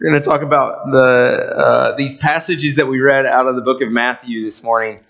We're 0.00 0.10
going 0.10 0.22
to 0.22 0.28
talk 0.28 0.42
about 0.42 0.92
the 0.92 0.98
uh, 0.98 1.96
these 1.96 2.14
passages 2.14 2.76
that 2.76 2.86
we 2.86 3.00
read 3.00 3.26
out 3.26 3.48
of 3.48 3.56
the 3.56 3.62
book 3.62 3.82
of 3.82 3.90
Matthew 3.90 4.44
this 4.44 4.62
morning. 4.62 5.00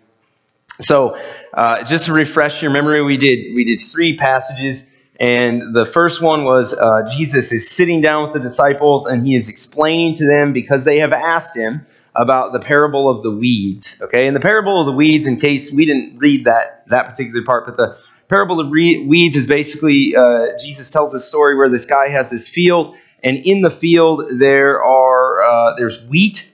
So, 0.80 1.18
uh, 1.53 1.84
just 1.84 2.07
to 2.07 2.14
refresh 2.14 2.62
your 2.62 2.71
memory, 2.71 3.03
we 3.03 3.19
did 3.19 3.54
we 3.54 3.64
did 3.64 3.82
three 3.82 4.16
passages, 4.16 4.90
and 5.21 5.74
the 5.74 5.85
first 5.85 6.22
one 6.22 6.45
was 6.45 6.72
uh, 6.72 7.06
Jesus 7.14 7.53
is 7.53 7.69
sitting 7.69 8.01
down 8.01 8.22
with 8.22 8.32
the 8.32 8.40
disciples, 8.40 9.04
and 9.04 9.27
he 9.27 9.35
is 9.35 9.51
explaining 9.51 10.14
to 10.14 10.27
them 10.27 10.54
because 10.54 10.85
they 10.85 11.00
have 11.00 11.12
asked 11.12 11.54
him 11.54 11.86
about 12.14 12.52
the 12.52 12.60
parable 12.60 13.10
of 13.10 13.22
the 13.22 13.30
weeds. 13.30 14.00
Okay, 14.00 14.26
and 14.26 14.34
the 14.34 14.40
parable 14.40 14.80
of 14.80 14.86
the 14.86 14.92
weeds, 14.92 15.26
in 15.26 15.38
case 15.38 15.70
we 15.70 15.84
didn't 15.84 16.16
read 16.16 16.46
that 16.46 16.84
that 16.86 17.10
particular 17.10 17.45
part, 17.45 17.66
but 17.66 17.77
the 17.77 17.98
parable 18.28 18.59
of 18.59 18.70
weeds 18.70 19.36
is 19.36 19.45
basically 19.45 20.16
uh, 20.16 20.56
Jesus 20.59 20.91
tells 20.91 21.12
a 21.12 21.20
story 21.20 21.59
where 21.59 21.68
this 21.68 21.84
guy 21.84 22.09
has 22.09 22.30
this 22.30 22.48
field 22.48 22.96
and 23.23 23.37
in 23.37 23.62
the 23.62 23.70
field 23.70 24.38
there 24.38 24.82
are 24.82 25.42
uh, 25.42 25.74
there's 25.77 26.02
wheat 26.05 26.51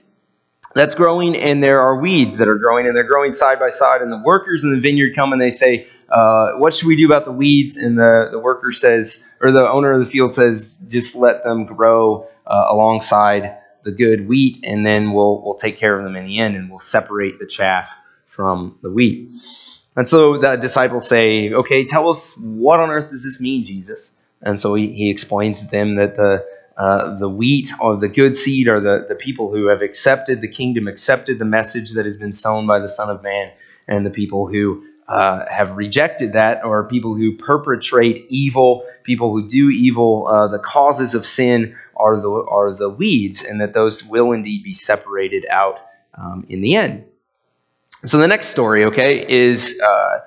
that's 0.73 0.93
growing 0.93 1.37
and 1.37 1.63
there 1.63 1.79
are 1.79 1.99
weeds 1.99 2.37
that 2.37 2.49
are 2.49 2.57
growing 2.57 2.85
and 2.85 2.95
they're 2.95 3.03
growing 3.07 3.33
side 3.33 3.59
by 3.59 3.69
side 3.69 4.01
and 4.01 4.11
the 4.11 4.21
workers 4.23 4.63
in 4.63 4.73
the 4.73 4.79
vineyard 4.79 5.15
come 5.15 5.31
and 5.31 5.41
they 5.41 5.49
say 5.49 5.87
uh, 6.09 6.53
what 6.57 6.73
should 6.73 6.87
we 6.87 6.95
do 6.95 7.05
about 7.05 7.25
the 7.25 7.31
weeds? 7.31 7.77
And 7.77 7.97
the, 7.97 8.29
the 8.31 8.39
worker 8.39 8.71
says 8.71 9.23
or 9.41 9.51
the 9.51 9.67
owner 9.67 9.91
of 9.91 9.99
the 9.99 10.05
field 10.05 10.33
says 10.33 10.75
just 10.87 11.15
let 11.15 11.43
them 11.43 11.65
grow 11.65 12.27
uh, 12.45 12.65
alongside 12.69 13.57
the 13.83 13.91
good 13.91 14.27
wheat 14.27 14.59
and 14.63 14.85
then 14.85 15.13
we'll 15.13 15.41
we'll 15.43 15.55
take 15.55 15.77
care 15.77 15.97
of 15.97 16.03
them 16.03 16.15
in 16.15 16.25
the 16.25 16.39
end 16.39 16.55
and 16.55 16.69
we'll 16.69 16.79
separate 16.79 17.39
the 17.39 17.45
chaff 17.45 17.91
from 18.27 18.77
the 18.81 18.89
wheat. 18.89 19.31
And 19.95 20.07
so 20.07 20.37
the 20.37 20.57
disciples 20.57 21.07
say 21.07 21.53
okay 21.53 21.85
tell 21.85 22.09
us 22.09 22.37
what 22.37 22.79
on 22.79 22.89
earth 22.89 23.11
does 23.11 23.23
this 23.23 23.39
mean 23.39 23.65
jesus? 23.65 24.11
And 24.41 24.59
so 24.59 24.75
he, 24.75 24.91
he 24.91 25.09
explains 25.09 25.61
to 25.61 25.67
them 25.67 25.95
that 25.95 26.17
the 26.17 26.45
uh, 26.77 27.17
the 27.17 27.29
wheat 27.29 27.71
or 27.79 27.97
the 27.97 28.09
good 28.09 28.35
seed 28.35 28.67
are 28.67 28.79
the, 28.79 29.05
the 29.07 29.15
people 29.15 29.51
who 29.51 29.67
have 29.67 29.81
accepted 29.81 30.41
the 30.41 30.47
kingdom, 30.47 30.87
accepted 30.87 31.39
the 31.39 31.45
message 31.45 31.93
that 31.93 32.05
has 32.05 32.17
been 32.17 32.33
sown 32.33 32.67
by 32.67 32.79
the 32.79 32.89
Son 32.89 33.09
of 33.09 33.23
Man, 33.23 33.51
and 33.87 34.05
the 34.05 34.09
people 34.09 34.47
who 34.47 34.85
uh, 35.07 35.45
have 35.49 35.77
rejected 35.77 36.33
that, 36.33 36.65
or 36.65 36.87
people 36.87 37.15
who 37.15 37.37
perpetrate 37.37 38.25
evil, 38.29 38.85
people 39.03 39.31
who 39.31 39.47
do 39.47 39.69
evil. 39.69 40.27
Uh, 40.27 40.47
the 40.47 40.59
causes 40.59 41.13
of 41.13 41.25
sin 41.25 41.75
are 41.95 42.19
the 42.19 42.29
are 42.29 42.73
the 42.73 42.89
weeds, 42.89 43.43
and 43.43 43.61
that 43.61 43.73
those 43.73 44.03
will 44.03 44.31
indeed 44.31 44.63
be 44.63 44.73
separated 44.73 45.45
out 45.49 45.79
um, 46.15 46.45
in 46.49 46.61
the 46.61 46.75
end. 46.75 47.05
So 48.03 48.17
the 48.17 48.27
next 48.27 48.47
story, 48.47 48.85
okay, 48.85 49.25
is 49.27 49.79
uh, 49.79 50.19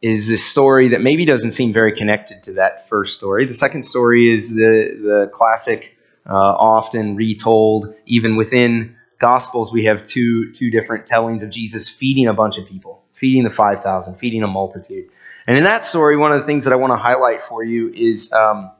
is 0.00 0.28
this 0.28 0.44
story 0.44 0.88
that 0.88 1.00
maybe 1.00 1.24
doesn't 1.24 1.50
seem 1.50 1.72
very 1.72 1.92
connected 1.92 2.42
to 2.44 2.52
that 2.54 2.88
first 2.88 3.16
story. 3.16 3.46
The 3.46 3.54
second 3.54 3.82
story 3.82 4.32
is 4.32 4.50
the, 4.50 4.98
the 5.02 5.30
classic, 5.32 5.96
uh, 6.26 6.32
often 6.32 7.16
retold, 7.16 7.94
even 8.06 8.36
within 8.36 8.96
Gospels, 9.18 9.72
we 9.72 9.84
have 9.84 10.04
two, 10.04 10.52
two 10.52 10.70
different 10.70 11.06
tellings 11.06 11.42
of 11.42 11.50
Jesus 11.50 11.88
feeding 11.88 12.28
a 12.28 12.34
bunch 12.34 12.56
of 12.56 12.68
people, 12.68 13.02
feeding 13.14 13.42
the 13.42 13.50
5,000, 13.50 14.14
feeding 14.16 14.44
a 14.44 14.46
multitude. 14.46 15.08
And 15.46 15.58
in 15.58 15.64
that 15.64 15.82
story, 15.82 16.16
one 16.16 16.30
of 16.30 16.38
the 16.38 16.46
things 16.46 16.64
that 16.64 16.72
I 16.72 16.76
want 16.76 16.92
to 16.92 16.96
highlight 16.96 17.42
for 17.42 17.64
you 17.64 17.92
is 17.92 18.32
um, 18.32 18.70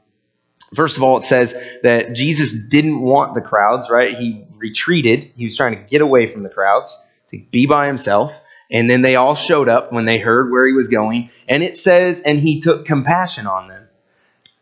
first 0.73 0.95
of 0.95 1.03
all, 1.03 1.17
it 1.17 1.23
says 1.23 1.53
that 1.83 2.13
Jesus 2.13 2.53
didn't 2.53 3.01
want 3.01 3.35
the 3.35 3.41
crowds, 3.41 3.89
right? 3.89 4.15
He 4.15 4.45
retreated, 4.55 5.31
he 5.35 5.43
was 5.43 5.57
trying 5.57 5.75
to 5.75 5.81
get 5.83 6.01
away 6.01 6.25
from 6.25 6.43
the 6.43 6.49
crowds 6.49 6.97
to 7.31 7.43
be 7.51 7.65
by 7.65 7.87
himself. 7.87 8.33
And 8.71 8.89
then 8.89 9.01
they 9.01 9.15
all 9.15 9.35
showed 9.35 9.67
up 9.67 9.91
when 9.91 10.05
they 10.05 10.19
heard 10.19 10.51
where 10.51 10.65
he 10.67 10.73
was 10.73 10.87
going. 10.87 11.31
And 11.47 11.63
it 11.63 11.75
says, 11.75 12.19
and 12.21 12.39
he 12.39 12.59
took 12.59 12.85
compassion 12.85 13.47
on 13.47 13.67
them. 13.67 13.87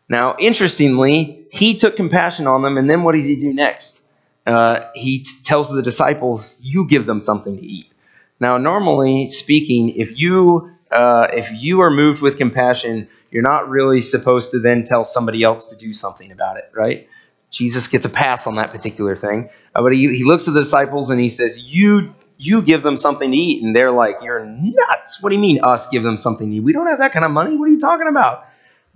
Now, 0.08 0.36
interestingly, 0.38 1.46
he 1.50 1.74
took 1.74 1.96
compassion 1.96 2.46
on 2.46 2.62
them. 2.62 2.78
And 2.78 2.88
then 2.88 3.02
what 3.02 3.14
does 3.14 3.26
he 3.26 3.36
do 3.36 3.52
next? 3.52 4.02
Uh, 4.46 4.88
he 4.94 5.18
t- 5.18 5.30
tells 5.44 5.70
the 5.70 5.82
disciples, 5.82 6.58
You 6.62 6.86
give 6.86 7.04
them 7.04 7.20
something 7.20 7.56
to 7.56 7.62
eat. 7.62 7.92
Now, 8.40 8.56
normally 8.56 9.28
speaking, 9.28 9.90
if 9.90 10.18
you 10.18 10.70
uh, 10.90 11.28
if 11.32 11.52
you 11.52 11.80
are 11.80 11.90
moved 11.90 12.22
with 12.22 12.38
compassion, 12.38 13.08
you're 13.30 13.42
not 13.42 13.68
really 13.68 14.00
supposed 14.00 14.52
to 14.52 14.58
then 14.58 14.84
tell 14.84 15.04
somebody 15.04 15.42
else 15.42 15.66
to 15.66 15.76
do 15.76 15.92
something 15.92 16.32
about 16.32 16.56
it, 16.56 16.70
right? 16.74 17.08
Jesus 17.50 17.88
gets 17.88 18.06
a 18.06 18.08
pass 18.08 18.46
on 18.46 18.56
that 18.56 18.70
particular 18.70 19.16
thing. 19.16 19.50
Uh, 19.74 19.82
but 19.82 19.92
he, 19.92 20.14
he 20.16 20.24
looks 20.24 20.48
at 20.48 20.54
the 20.54 20.60
disciples 20.60 21.10
and 21.10 21.20
he 21.20 21.28
says, 21.28 21.58
You 21.58 22.14
you 22.38 22.62
give 22.62 22.82
them 22.82 22.96
something 22.96 23.30
to 23.30 23.36
eat, 23.36 23.62
and 23.62 23.76
they're 23.76 23.90
like, 23.90 24.16
You're 24.22 24.44
nuts. 24.44 25.20
What 25.20 25.30
do 25.30 25.34
you 25.34 25.42
mean 25.42 25.60
us 25.62 25.88
give 25.88 26.02
them 26.02 26.16
something 26.16 26.48
to 26.50 26.56
eat? 26.56 26.60
We 26.60 26.72
don't 26.72 26.86
have 26.86 27.00
that 27.00 27.12
kind 27.12 27.24
of 27.24 27.30
money. 27.32 27.56
What 27.56 27.68
are 27.68 27.72
you 27.72 27.80
talking 27.80 28.08
about? 28.08 28.46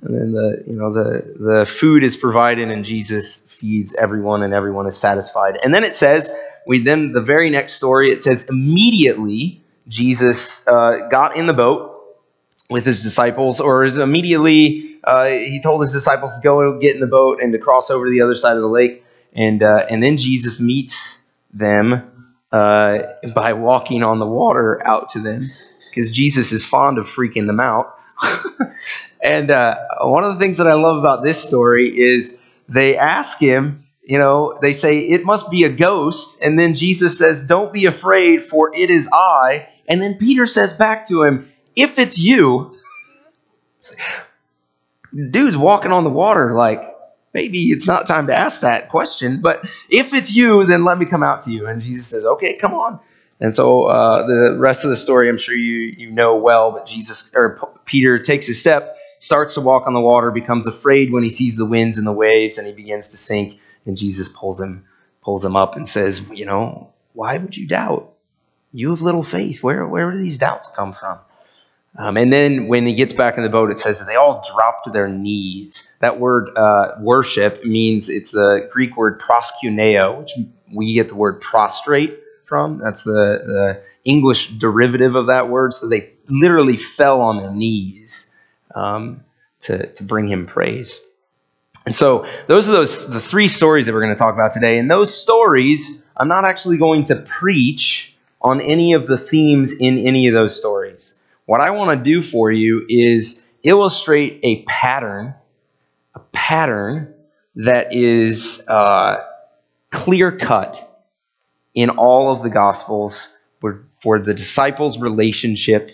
And 0.01 0.15
then 0.15 0.33
the 0.33 0.65
you 0.67 0.77
know 0.77 0.93
the 0.93 1.35
the 1.39 1.67
food 1.67 2.03
is 2.03 2.17
provided 2.17 2.71
and 2.71 2.85
Jesus 2.85 3.41
feeds 3.41 3.95
everyone 3.95 4.43
and 4.43 4.55
everyone 4.55 4.87
is 4.87 4.97
satisfied. 4.97 5.59
And 5.63 5.73
then 5.75 5.85
it 5.85 5.95
says, 5.95 6.33
we 6.67 6.83
then 6.83 7.13
the 7.13 7.21
very 7.21 7.51
next 7.51 7.75
story, 7.75 8.11
it 8.11 8.23
says 8.23 8.49
immediately 8.49 9.63
Jesus 9.89 10.67
uh, 10.67 11.09
got 11.11 11.37
in 11.37 11.47
the 11.47 11.53
boat 11.53 11.91
with 12.71 12.87
his 12.87 13.03
disciples, 13.03 13.61
or 13.61 13.85
is 13.85 13.97
immediately 13.97 14.99
uh, 15.05 15.27
he 15.27 15.61
told 15.63 15.83
his 15.83 15.93
disciples 15.93 16.39
to 16.39 16.43
go 16.43 16.79
get 16.79 16.95
in 16.95 17.01
the 17.01 17.07
boat 17.07 17.41
and 17.43 17.53
to 17.53 17.59
cross 17.59 17.91
over 17.91 18.07
to 18.07 18.11
the 18.11 18.23
other 18.23 18.37
side 18.37 18.57
of 18.57 18.63
the 18.63 18.69
lake. 18.69 19.05
And 19.33 19.63
uh, 19.63 19.87
and 19.89 20.03
then 20.03 20.17
Jesus 20.17 20.61
meets 20.61 21.23
them 21.53 22.12
uh, 22.53 23.03
by 23.35 23.55
walking 23.55 24.03
on 24.03 24.19
the 24.19 24.27
water 24.27 24.81
out 24.87 25.11
to 25.11 25.21
them 25.21 25.51
because 25.91 26.11
Jesus 26.11 26.53
is 26.53 26.67
fond 26.67 26.99
of 26.99 27.07
freaking 27.07 27.47
them 27.47 27.61
out. 27.61 27.99
and 29.23 29.51
uh, 29.51 29.77
one 30.03 30.25
of 30.25 30.35
the 30.35 30.41
things 30.41 30.59
that 30.59 30.67
I 30.67 30.75
love 30.75 30.99
about 30.99 31.23
this 31.23 31.43
story 31.43 31.99
is 31.99 32.39
they 32.69 32.97
ask 32.97 33.39
him, 33.39 33.87
you 34.03 34.19
know, 34.19 34.59
they 34.61 34.73
say, 34.73 34.99
it 34.99 35.25
must 35.25 35.51
be 35.51 35.65
a 35.65 35.69
ghost. 35.69 36.39
And 36.43 36.59
then 36.59 36.75
Jesus 36.75 37.19
says, 37.19 37.45
don't 37.45 37.73
be 37.73 37.87
afraid, 37.87 38.45
for 38.45 38.75
it 38.75 38.91
is 38.91 39.09
I. 39.13 39.69
And 39.89 40.01
then 40.01 40.19
Peter 40.19 40.47
says 40.47 40.73
back 40.73 41.09
to 41.09 41.23
him, 41.23 41.51
if 41.77 41.99
it's 41.99 42.19
you, 42.19 42.75
dude's 45.31 45.57
walking 45.57 45.93
on 45.93 46.05
the 46.05 46.11
water 46.11 46.53
like, 46.53 46.83
maybe 47.33 47.71
it's 47.71 47.87
not 47.87 48.07
time 48.07 48.27
to 48.29 48.35
ask 48.35 48.61
that 48.61 48.89
question. 48.89 49.41
But 49.41 49.67
if 49.89 50.13
it's 50.15 50.35
you, 50.35 50.65
then 50.65 50.85
let 50.85 50.99
me 50.99 51.07
come 51.07 51.23
out 51.23 51.43
to 51.43 51.53
you. 51.53 51.67
And 51.67 51.83
Jesus 51.83 52.09
says, 52.09 52.25
okay, 52.25 52.57
come 52.57 52.75
on. 52.75 53.01
And 53.41 53.53
so 53.53 53.85
uh, 53.85 54.27
the 54.27 54.57
rest 54.59 54.85
of 54.85 54.91
the 54.91 54.97
story, 54.97 55.29
I'm 55.29 55.37
sure 55.37 55.57
you 55.57 55.95
you 55.99 56.11
know 56.13 56.37
well. 56.37 56.71
But 56.71 56.87
Jesus 56.87 57.33
or 57.35 57.59
Peter 57.85 58.21
takes 58.21 58.49
a 58.49 58.55
step, 58.55 58.97
starts 59.19 59.55
to 59.55 59.61
walk 59.61 59.89
on 59.89 59.95
the 59.95 60.01
water, 60.01 60.31
becomes 60.31 60.69
afraid 60.69 61.11
when 61.11 61.25
he 61.25 61.31
sees 61.31 61.57
the 61.57 61.67
winds 61.67 61.99
and 61.99 62.07
the 62.07 62.13
waves, 62.13 62.59
and 62.59 62.67
he 62.69 62.73
begins 62.73 63.09
to 63.09 63.17
sink. 63.17 63.59
And 63.85 63.97
Jesus 63.97 64.29
pulls 64.29 64.61
him 64.61 64.85
pulls 65.23 65.45
him 65.45 65.57
up 65.57 65.75
and 65.77 65.89
says, 65.89 66.23
you 66.33 66.47
know, 66.47 66.93
why 67.15 67.39
would 67.39 67.57
you 67.57 67.67
doubt? 67.67 68.13
You 68.71 68.91
have 68.91 69.03
little 69.03 69.25
faith. 69.25 69.61
Where 69.61 69.87
where 69.89 70.13
do 70.13 70.19
these 70.19 70.39
doubts 70.39 70.69
come 70.69 70.93
from? 70.93 71.19
Um, 71.97 72.17
and 72.17 72.33
then 72.33 72.69
when 72.69 72.87
he 72.87 72.95
gets 72.95 73.13
back 73.13 73.37
in 73.37 73.43
the 73.43 73.51
boat, 73.51 73.71
it 73.71 73.79
says 73.79 73.99
that 73.99 74.07
they 74.07 74.17
all 74.17 74.43
drop 74.51 74.85
to 74.85 74.91
their 74.91 75.09
knees. 75.09 75.87
That 76.01 76.19
word 76.19 76.49
uh, 76.57 76.93
worship 77.01 77.65
means 77.65 78.09
it's 78.09 78.31
the 78.31 78.69
Greek 78.73 78.97
word 78.97 79.21
proskuneo, 79.21 80.21
which 80.21 80.33
we 80.73 80.95
get 80.95 81.09
the 81.09 81.15
word 81.15 81.41
prostrate 81.41 82.19
from. 82.45 82.79
That's 82.79 83.03
the, 83.03 83.13
the 83.13 83.83
English 84.05 84.49
derivative 84.53 85.17
of 85.17 85.27
that 85.27 85.49
word. 85.49 85.75
So 85.75 85.89
they 85.89 86.13
literally 86.29 86.79
fell 86.79 87.21
on 87.21 87.37
their 87.37 87.53
knees 87.53 88.31
um, 88.75 89.25
to, 89.61 89.93
to 89.93 90.03
bring 90.03 90.29
him 90.29 90.47
praise. 90.47 90.99
And 91.85 91.95
so 91.95 92.27
those 92.47 92.69
are 92.69 92.73
those 92.73 93.07
the 93.07 93.21
three 93.21 93.49
stories 93.49 93.87
that 93.87 93.93
we're 93.93 94.03
going 94.03 94.15
to 94.15 94.19
talk 94.19 94.35
about 94.35 94.53
today. 94.53 94.79
And 94.79 94.91
those 94.91 95.15
stories, 95.15 96.03
I'm 96.17 96.29
not 96.29 96.45
actually 96.45 96.79
going 96.79 97.07
to 97.07 97.17
preach 97.17 98.17
on 98.41 98.61
any 98.61 98.95
of 98.95 99.07
the 99.07 99.19
themes 99.19 99.73
in 99.73 99.99
any 99.99 100.29
of 100.29 100.35
those 100.35 100.57
stories. 100.57 100.82
What 101.53 101.61
I 101.61 101.73
want 101.73 101.99
to 101.99 102.03
do 102.03 102.23
for 102.23 102.51
you 102.51 102.87
is 102.89 103.45
illustrate 103.63 104.41
a 104.43 104.63
pattern, 104.63 105.35
a 106.15 106.21
pattern 106.33 107.13
that 107.57 107.93
is 107.93 108.67
uh, 108.67 109.23
clear 109.91 110.39
cut 110.39 111.05
in 111.75 111.91
all 111.91 112.33
of 112.33 112.43
the 112.43 112.49
Gospels 112.49 113.29
for, 113.61 113.85
for 114.03 114.19
the 114.19 114.33
disciples' 114.33 114.97
relationship 114.97 115.91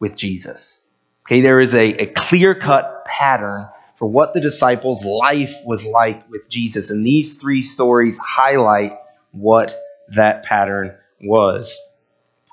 with 0.00 0.16
Jesus. 0.16 0.80
Okay, 1.26 1.42
there 1.42 1.60
is 1.60 1.74
a, 1.74 1.88
a 1.88 2.06
clear 2.06 2.54
cut 2.54 3.04
pattern 3.04 3.68
for 3.96 4.06
what 4.06 4.32
the 4.32 4.40
disciples' 4.40 5.04
life 5.04 5.56
was 5.66 5.84
like 5.84 6.26
with 6.30 6.48
Jesus. 6.48 6.88
And 6.88 7.06
these 7.06 7.36
three 7.36 7.60
stories 7.60 8.16
highlight 8.16 8.96
what 9.30 9.78
that 10.08 10.42
pattern 10.42 10.96
was. 11.20 11.78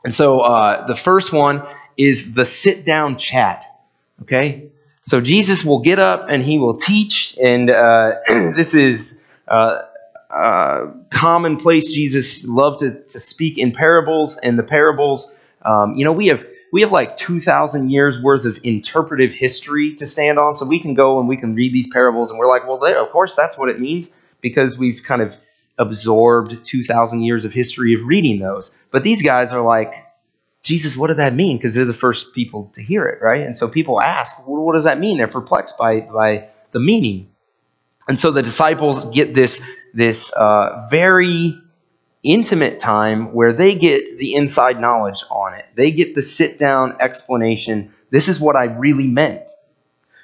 And 0.04 0.14
so 0.14 0.42
uh, 0.42 0.88
the 0.88 0.96
first 0.96 1.32
one 1.32 1.66
is 2.00 2.34
the 2.34 2.46
sit 2.46 2.86
down 2.86 3.18
chat. 3.18 3.66
Okay? 4.22 4.70
So 5.02 5.20
Jesus 5.20 5.66
will 5.66 5.80
get 5.80 6.00
up 6.00 6.28
and 6.30 6.42
he 6.42 6.58
will 6.58 6.76
teach, 6.78 7.38
and 7.42 7.70
uh, 7.70 8.16
this 8.28 8.74
is 8.74 9.22
uh, 9.48 9.82
uh, 10.30 10.88
commonplace. 11.10 11.92
Jesus 11.92 12.46
loved 12.46 12.80
to, 12.80 13.02
to 13.10 13.20
speak 13.20 13.58
in 13.58 13.74
parables, 13.74 14.38
and 14.38 14.58
the 14.58 14.64
parables, 14.64 15.34
um, 15.64 15.96
you 15.96 16.06
know, 16.06 16.14
we 16.14 16.28
have 16.28 16.46
we 16.72 16.82
have 16.82 16.92
like 16.92 17.18
2,000 17.18 17.90
years 17.90 18.22
worth 18.22 18.46
of 18.46 18.60
interpretive 18.64 19.32
history 19.32 19.96
to 19.96 20.06
stand 20.06 20.38
on, 20.38 20.54
so 20.54 20.66
we 20.66 20.80
can 20.80 20.94
go 20.94 21.20
and 21.20 21.28
we 21.28 21.36
can 21.36 21.56
read 21.56 21.74
these 21.74 21.88
parables, 21.88 22.30
and 22.30 22.40
we're 22.40 22.48
like, 22.48 22.68
well, 22.68 22.84
of 22.84 23.10
course, 23.10 23.36
that's 23.36 23.58
what 23.58 23.70
it 23.70 23.80
means 23.80 24.14
because 24.40 24.78
we've 24.78 25.04
kind 25.04 25.22
of 25.22 25.36
absorbed 25.78 26.64
2,000 26.64 27.24
years 27.24 27.46
of 27.46 27.52
history 27.52 27.94
of 27.94 28.04
reading 28.04 28.40
those. 28.40 28.76
But 28.92 29.04
these 29.04 29.22
guys 29.22 29.52
are 29.52 29.62
like, 29.62 29.94
Jesus, 30.64 30.98
what 30.98 31.08
did 31.08 31.18
that 31.18 31.34
mean? 31.34 31.58
Because 31.58 31.74
they're 31.74 31.86
the 31.86 31.94
first 31.94 32.34
people 32.34 32.72
to 32.76 32.82
hear 32.82 33.06
it, 33.06 33.22
right? 33.22 33.46
And 33.46 33.56
so 33.56 33.68
people 33.68 34.02
ask, 34.02 34.36
well, 34.46 34.62
what 34.64 34.74
does 34.74 34.84
that 34.84 35.00
mean? 35.00 35.18
They're 35.18 35.28
perplexed 35.28 35.78
by, 35.78 36.02
by 36.02 36.50
the 36.72 36.80
meaning. 36.80 37.30
And 38.08 38.20
so 38.20 38.32
the 38.32 38.42
disciples 38.42 39.06
get 39.06 39.34
this, 39.34 39.62
this 39.94 40.32
uh, 40.34 40.88
very 40.90 41.62
intimate 42.24 42.80
time 42.80 43.34
where 43.34 43.54
they 43.54 43.76
get 43.76 44.18
the 44.18 44.36
inside 44.36 44.82
knowledge 44.82 45.24
on 45.30 45.54
it. 45.54 45.66
They 45.76 45.92
get 45.92 46.16
the 46.16 46.22
sit 46.22 46.60
down 46.60 46.98
explanation. 47.00 47.94
This 48.10 48.28
is 48.28 48.40
what 48.40 48.56
I 48.56 48.66
really 48.66 49.08
meant. 49.08 49.50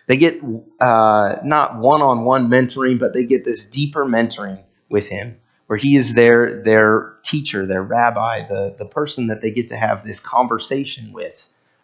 They 0.08 0.18
get 0.18 0.42
uh, 0.80 1.38
not 1.44 1.78
one 1.78 2.02
on 2.02 2.26
one 2.26 2.50
mentoring, 2.50 3.00
but 3.00 3.14
they 3.14 3.26
get 3.26 3.46
this 3.46 3.66
deeper 3.66 4.06
mentoring 4.06 4.64
with 4.90 5.08
him 5.08 5.40
where 5.68 5.78
he 5.78 5.96
is 5.96 6.14
their, 6.14 6.62
their 6.64 7.16
teacher, 7.24 7.66
their 7.66 7.82
rabbi, 7.82 8.48
the, 8.48 8.76
the 8.78 8.86
person 8.86 9.28
that 9.28 9.42
they 9.42 9.52
get 9.52 9.70
to 9.70 9.78
have 9.78 10.06
this 10.06 10.20
conversation 10.20 11.12
with 11.12 11.34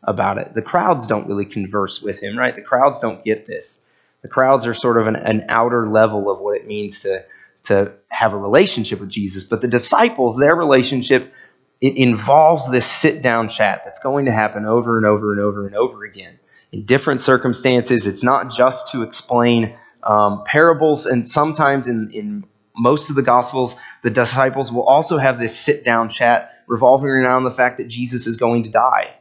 about 0.04 0.38
it. 0.38 0.54
The 0.54 0.62
crowds 0.62 1.08
don't 1.08 1.28
really 1.28 1.46
converse 1.46 2.02
with 2.02 2.22
him, 2.22 2.38
right? 2.38 2.56
The 2.56 2.62
crowds 2.62 3.00
don't 3.00 3.24
get 3.24 3.48
this. 3.48 3.82
The 4.22 4.28
crowds 4.28 4.66
are 4.66 4.74
sort 4.74 5.00
of 5.00 5.08
an, 5.08 5.16
an 5.16 5.46
outer 5.50 5.90
level 5.90 6.30
of 6.30 6.40
what 6.40 6.58
it 6.58 6.68
means 6.68 7.02
to, 7.02 7.26
to 7.64 7.94
have 8.08 8.34
a 8.34 8.38
relationship 8.38 9.00
with 9.00 9.10
Jesus. 9.10 9.44
But 9.44 9.62
the 9.62 9.68
disciples, 9.68 10.38
their 10.38 10.56
relationship, 10.56 11.34
it 11.80 11.98
involves 11.98 12.70
this 12.70 12.86
sit 12.86 13.24
down 13.24 13.50
chat 13.50 13.82
that's 13.84 14.00
going 14.00 14.26
to 14.26 14.32
happen 14.32 14.66
over 14.66 14.98
and 14.98 15.06
over 15.06 15.32
and 15.32 15.42
over 15.42 15.66
and 15.66 15.76
over 15.76 16.04
again 16.04 16.40
in 16.72 16.86
different 16.86 17.22
circumstances. 17.22 18.06
It's 18.06 18.24
not 18.24 18.52
just 18.52 18.92
to 18.92 19.02
explain 19.02 19.76
um, 20.04 20.44
parables, 20.46 21.06
and 21.06 21.28
sometimes 21.28 21.88
in, 21.88 22.12
in 22.12 22.44
most 22.76 23.10
of 23.10 23.16
the 23.16 23.22
Gospels, 23.22 23.76
the 24.04 24.10
disciples 24.10 24.72
will 24.72 24.84
also 24.84 25.18
have 25.18 25.40
this 25.40 25.60
sit 25.60 25.84
down 25.84 26.10
chat 26.10 26.64
revolving 26.68 27.10
around 27.10 27.44
the 27.44 27.52
fact 27.52 27.78
that 27.78 27.88
Jesus 27.88 28.28
is 28.28 28.38
going 28.38 28.64
to 28.64 28.70
die. 28.70 29.14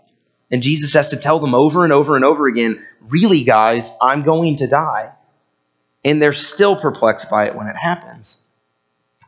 And 0.50 0.62
Jesus 0.62 0.94
has 0.94 1.11
to 1.11 1.17
tell 1.17 1.38
them 1.38 1.55
over 1.55 1.85
and 1.85 1.93
over 1.93 2.17
and 2.17 2.25
over 2.25 2.47
again, 2.47 2.85
really, 3.08 3.44
guys, 3.44 3.93
I'm 4.00 4.23
going 4.23 4.56
to 4.56 4.67
die. 4.67 5.12
And 6.05 6.20
they're 6.20 6.32
still 6.32 6.76
perplexed 6.76 7.31
by 7.31 7.47
it 7.47 7.55
when 7.55 7.67
it 7.67 7.76
happens. 7.76 8.38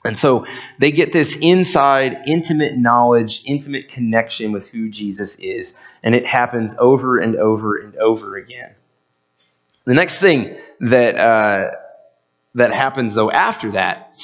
And 0.05 0.19
so 0.19 0.47
they 0.79 0.91
get 0.91 1.13
this 1.13 1.37
inside, 1.41 2.23
intimate 2.27 2.77
knowledge, 2.77 3.43
intimate 3.45 3.89
connection 3.89 4.51
with 4.51 4.69
who 4.69 4.89
Jesus 4.89 5.37
is. 5.37 5.79
And 6.03 6.15
it 6.15 6.27
happens 6.27 6.75
over 6.77 7.19
and 7.19 7.37
over 7.37 7.77
and 7.77 7.95
over 7.97 8.37
again. 8.37 8.75
The 9.85 9.95
next 9.95 10.19
thing 10.19 10.57
that, 10.81 11.17
uh, 11.17 11.71
that 12.55 12.73
happens, 12.73 13.15
though, 13.15 13.31
after 13.31 13.73
that, 13.73 14.15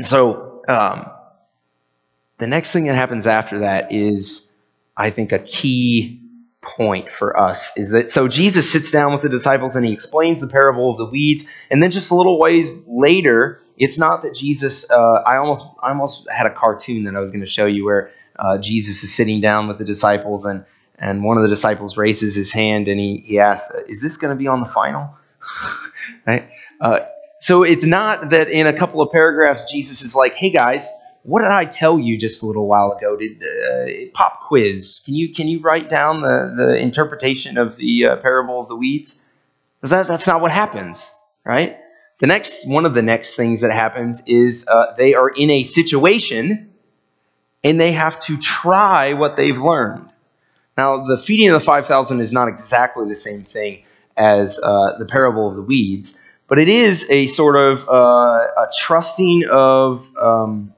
so 0.00 0.62
um, 0.68 1.10
the 2.38 2.46
next 2.46 2.72
thing 2.72 2.84
that 2.84 2.94
happens 2.94 3.26
after 3.26 3.60
that 3.60 3.92
is 3.92 4.50
I 5.00 5.10
think, 5.10 5.32
a 5.32 5.38
key 5.38 6.20
point 6.60 7.10
for 7.10 7.40
us 7.40 7.72
is 7.74 7.90
that 7.92 8.10
so 8.10 8.28
Jesus 8.28 8.70
sits 8.70 8.90
down 8.90 9.14
with 9.14 9.22
the 9.22 9.30
disciples 9.30 9.76
and 9.76 9.86
he 9.86 9.94
explains 9.94 10.40
the 10.40 10.46
parable 10.46 10.90
of 10.90 10.98
the 10.98 11.06
weeds, 11.06 11.44
and 11.70 11.82
then 11.82 11.90
just 11.90 12.10
a 12.10 12.14
little 12.14 12.38
ways 12.38 12.68
later, 12.86 13.62
it's 13.78 13.96
not 13.96 14.22
that 14.22 14.34
Jesus. 14.34 14.90
Uh, 14.90 15.22
I 15.26 15.36
almost 15.36 15.66
I 15.82 15.88
almost 15.88 16.28
had 16.30 16.46
a 16.46 16.54
cartoon 16.54 17.04
that 17.04 17.16
I 17.16 17.20
was 17.20 17.30
going 17.30 17.40
to 17.40 17.46
show 17.46 17.64
you 17.64 17.86
where 17.86 18.10
uh, 18.38 18.58
Jesus 18.58 19.02
is 19.02 19.14
sitting 19.14 19.40
down 19.40 19.68
with 19.68 19.78
the 19.78 19.84
disciples 19.86 20.44
and 20.44 20.66
and 20.98 21.24
one 21.24 21.38
of 21.38 21.42
the 21.42 21.48
disciples 21.48 21.96
raises 21.96 22.34
his 22.34 22.52
hand 22.52 22.88
and 22.88 23.00
he 23.00 23.24
he 23.24 23.38
asks, 23.38 23.74
"Is 23.88 24.02
this 24.02 24.18
going 24.18 24.36
to 24.36 24.38
be 24.38 24.48
on 24.48 24.60
the 24.60 24.66
final?" 24.66 25.14
right. 26.26 26.50
Uh, 26.80 27.00
so 27.40 27.62
it's 27.62 27.84
not 27.84 28.30
that 28.30 28.48
in 28.50 28.66
a 28.66 28.72
couple 28.72 29.00
of 29.00 29.12
paragraphs 29.12 29.70
Jesus 29.70 30.02
is 30.02 30.14
like, 30.14 30.34
"Hey 30.34 30.50
guys." 30.50 30.90
what 31.22 31.42
did 31.42 31.50
I 31.50 31.64
tell 31.64 31.98
you 31.98 32.18
just 32.18 32.42
a 32.42 32.46
little 32.46 32.66
while 32.66 32.92
ago? 32.92 33.16
Did 33.16 33.42
uh, 33.42 34.10
pop 34.14 34.42
quiz? 34.46 35.02
Can 35.04 35.14
you 35.14 35.34
can 35.34 35.48
you 35.48 35.60
write 35.60 35.90
down 35.90 36.22
the 36.22 36.54
the 36.56 36.78
interpretation 36.78 37.58
of 37.58 37.76
the 37.76 38.06
uh, 38.06 38.16
parable 38.16 38.60
of 38.60 38.68
the 38.68 38.76
weeds? 38.76 39.20
Because 39.76 39.90
that 39.90 40.08
that's 40.08 40.26
not 40.26 40.40
what 40.40 40.50
happens, 40.50 41.10
right? 41.44 41.78
The 42.20 42.26
next 42.26 42.66
one 42.66 42.86
of 42.86 42.94
the 42.94 43.02
next 43.02 43.36
things 43.36 43.60
that 43.60 43.72
happens 43.72 44.22
is 44.26 44.66
uh, 44.66 44.94
they 44.96 45.14
are 45.14 45.28
in 45.28 45.50
a 45.50 45.62
situation 45.62 46.72
and 47.62 47.78
they 47.78 47.92
have 47.92 48.18
to 48.20 48.38
try 48.38 49.12
what 49.12 49.36
they've 49.36 49.56
learned. 49.56 50.08
Now, 50.76 51.04
the 51.04 51.18
feeding 51.18 51.48
of 51.48 51.54
the 51.54 51.60
five 51.60 51.86
thousand 51.86 52.20
is 52.20 52.32
not 52.32 52.48
exactly 52.48 53.08
the 53.08 53.16
same 53.16 53.44
thing 53.44 53.82
as 54.20 54.60
uh, 54.62 54.98
the 54.98 55.06
parable 55.06 55.48
of 55.48 55.56
the 55.56 55.62
weeds, 55.62 56.18
but 56.46 56.58
it 56.58 56.68
is 56.68 57.06
a 57.10 57.26
sort 57.26 57.56
of 57.56 57.88
uh, 57.88 57.92
a 57.92 58.68
trusting 58.78 59.46
of 59.50 60.08
um, 60.16 60.74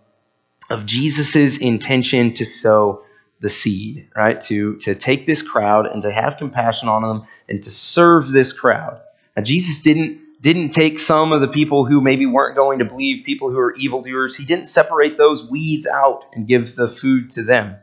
of 0.71 0.87
Jesus's 0.87 1.59
intention 1.59 2.35
to 2.35 2.47
sow 2.47 3.05
the 3.41 3.51
seed, 3.51 4.09
right? 4.17 4.41
To, 4.43 4.77
to 4.77 4.95
take 4.95 5.27
this 5.27 5.43
crowd 5.43 5.87
and 5.87 6.03
to 6.03 6.11
have 6.11 6.39
compassion 6.39 6.89
on 6.89 7.03
them 7.03 7.27
and 7.49 7.63
to 7.65 7.71
serve 7.71 8.31
this 8.31 8.53
crowd. 8.53 9.01
Now, 9.37 9.43
Jesus 9.43 9.81
didn't, 9.81 10.21
didn't 10.41 10.71
take 10.71 10.99
some 10.99 11.33
of 11.33 11.41
the 11.41 11.49
people 11.49 11.85
who 11.85 12.01
maybe 12.01 12.25
weren't 12.25 12.57
going 12.57 12.79
to 12.79 12.85
believe, 12.85 13.25
people 13.25 13.51
who 13.51 13.59
are 13.59 13.75
evildoers. 13.75 14.37
He 14.37 14.45
didn't 14.45 14.69
separate 14.69 15.19
those 15.19 15.45
weeds 15.45 15.87
out 15.87 16.25
and 16.33 16.47
give 16.47 16.77
the 16.77 16.89
food 16.89 17.31
to 17.31 17.43
them, 17.43 17.77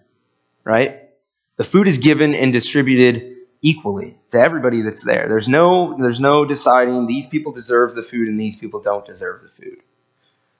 right? 0.63 1.09
The 1.57 1.65
food 1.65 1.87
is 1.89 1.97
given 1.97 2.33
and 2.33 2.53
distributed 2.53 3.35
equally 3.61 4.17
to 4.31 4.39
everybody 4.39 4.81
that's 4.81 5.03
there. 5.03 5.27
There's 5.27 5.47
no, 5.47 5.97
there's 5.99 6.19
no 6.19 6.45
deciding 6.45 7.07
these 7.07 7.27
people 7.27 7.51
deserve 7.51 7.95
the 7.95 8.03
food 8.03 8.27
and 8.27 8.39
these 8.39 8.55
people 8.55 8.81
don't 8.81 9.05
deserve 9.05 9.41
the 9.43 9.63
food. 9.63 9.79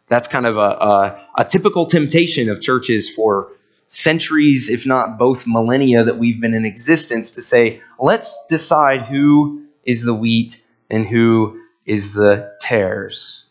That's 0.08 0.28
kind 0.28 0.46
of 0.46 0.58
a, 0.58 0.60
a, 0.60 1.28
a 1.40 1.46
typical 1.46 1.86
temptation 1.86 2.50
of 2.50 2.62
churches 2.62 3.10
for 3.10 3.54
centuries, 3.90 4.70
if 4.70 4.86
not 4.86 5.18
both 5.18 5.46
millennia, 5.48 6.06
that 6.06 6.18
we've 6.18 6.42
been 6.42 6.54
in 6.54 6.66
existence 6.66 7.34
to 7.34 7.42
say, 7.42 7.82
let's 8.00 8.36
decide 8.48 9.04
who 9.04 9.66
is 9.84 10.04
the 10.04 10.14
wheat 10.14 10.62
and 10.90 11.06
who 11.06 11.62
is 11.86 12.14
the 12.14 12.56
tares. 12.62 13.46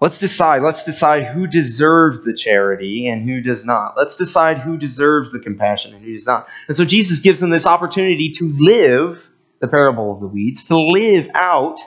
Let's 0.00 0.18
decide. 0.18 0.62
Let's 0.62 0.84
decide 0.84 1.26
who 1.26 1.46
deserves 1.46 2.22
the 2.24 2.32
charity 2.32 3.06
and 3.06 3.28
who 3.28 3.42
does 3.42 3.66
not. 3.66 3.96
Let's 3.96 4.16
decide 4.16 4.58
who 4.58 4.78
deserves 4.78 5.30
the 5.30 5.40
compassion 5.40 5.94
and 5.94 6.02
who 6.02 6.14
does 6.14 6.26
not. 6.26 6.48
And 6.68 6.76
so 6.76 6.86
Jesus 6.86 7.20
gives 7.20 7.40
them 7.40 7.50
this 7.50 7.66
opportunity 7.66 8.30
to 8.38 8.50
live 8.58 9.28
the 9.58 9.68
parable 9.68 10.12
of 10.12 10.20
the 10.20 10.26
weeds, 10.26 10.64
to 10.64 10.78
live 10.78 11.28
out 11.34 11.80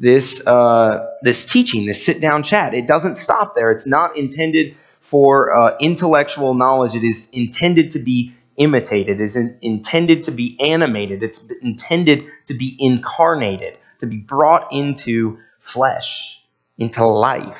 this 0.00 0.44
uh, 0.46 1.06
this 1.22 1.44
teaching, 1.44 1.86
this 1.86 2.04
sit 2.04 2.20
down 2.20 2.42
chat. 2.42 2.74
It 2.74 2.86
doesn't 2.86 3.16
stop 3.16 3.54
there. 3.54 3.70
It's 3.70 3.86
not 3.86 4.16
intended 4.16 4.76
for 5.00 5.54
uh, 5.54 5.76
intellectual 5.80 6.54
knowledge. 6.54 6.94
It 6.94 7.04
is 7.04 7.28
intended 7.32 7.92
to 7.92 7.98
be 7.98 8.34
imitated. 8.56 9.20
It 9.20 9.24
is 9.24 9.36
in, 9.36 9.58
intended 9.62 10.24
to 10.24 10.32
be 10.32 10.56
animated. 10.60 11.22
It's 11.22 11.46
intended 11.62 12.26
to 12.46 12.54
be 12.54 12.76
incarnated, 12.78 13.78
to 14.00 14.06
be 14.06 14.18
brought 14.18 14.72
into 14.72 15.38
flesh, 15.60 16.37
into 16.78 17.04
life. 17.04 17.58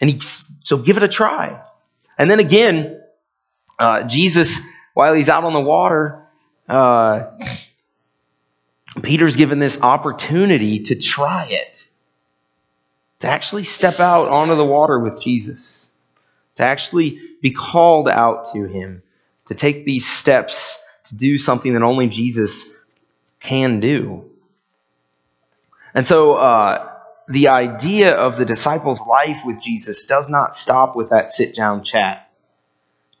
And 0.00 0.08
he, 0.08 0.18
so 0.20 0.78
give 0.78 0.96
it 0.96 1.02
a 1.02 1.08
try. 1.08 1.60
And 2.16 2.30
then 2.30 2.38
again, 2.38 3.02
uh, 3.78 4.04
Jesus, 4.04 4.60
while 4.94 5.14
he's 5.14 5.28
out 5.28 5.44
on 5.44 5.52
the 5.52 5.60
water, 5.60 6.22
uh, 6.68 7.24
Peter's 9.02 9.36
given 9.36 9.58
this 9.58 9.80
opportunity 9.82 10.84
to 10.84 10.94
try 10.94 11.46
it, 11.46 11.84
to 13.20 13.26
actually 13.26 13.64
step 13.64 13.98
out 13.98 14.28
onto 14.28 14.54
the 14.54 14.64
water 14.64 14.98
with 14.98 15.20
Jesus, 15.20 15.90
to 16.54 16.62
actually 16.62 17.20
be 17.42 17.50
called 17.50 18.08
out 18.08 18.52
to 18.52 18.64
him, 18.64 19.02
to 19.46 19.54
take 19.54 19.84
these 19.84 20.06
steps 20.06 20.78
to 21.04 21.16
do 21.16 21.36
something 21.36 21.74
that 21.74 21.82
only 21.82 22.06
Jesus 22.06 22.64
can 23.40 23.80
do. 23.80 24.30
And 25.92 26.06
so, 26.06 26.34
uh, 26.34 26.93
the 27.28 27.48
idea 27.48 28.14
of 28.14 28.36
the 28.36 28.44
disciples' 28.44 29.06
life 29.06 29.38
with 29.44 29.62
Jesus 29.62 30.04
does 30.04 30.28
not 30.28 30.54
stop 30.54 30.94
with 30.96 31.10
that 31.10 31.30
sit 31.30 31.54
down 31.54 31.84
chat. 31.84 32.30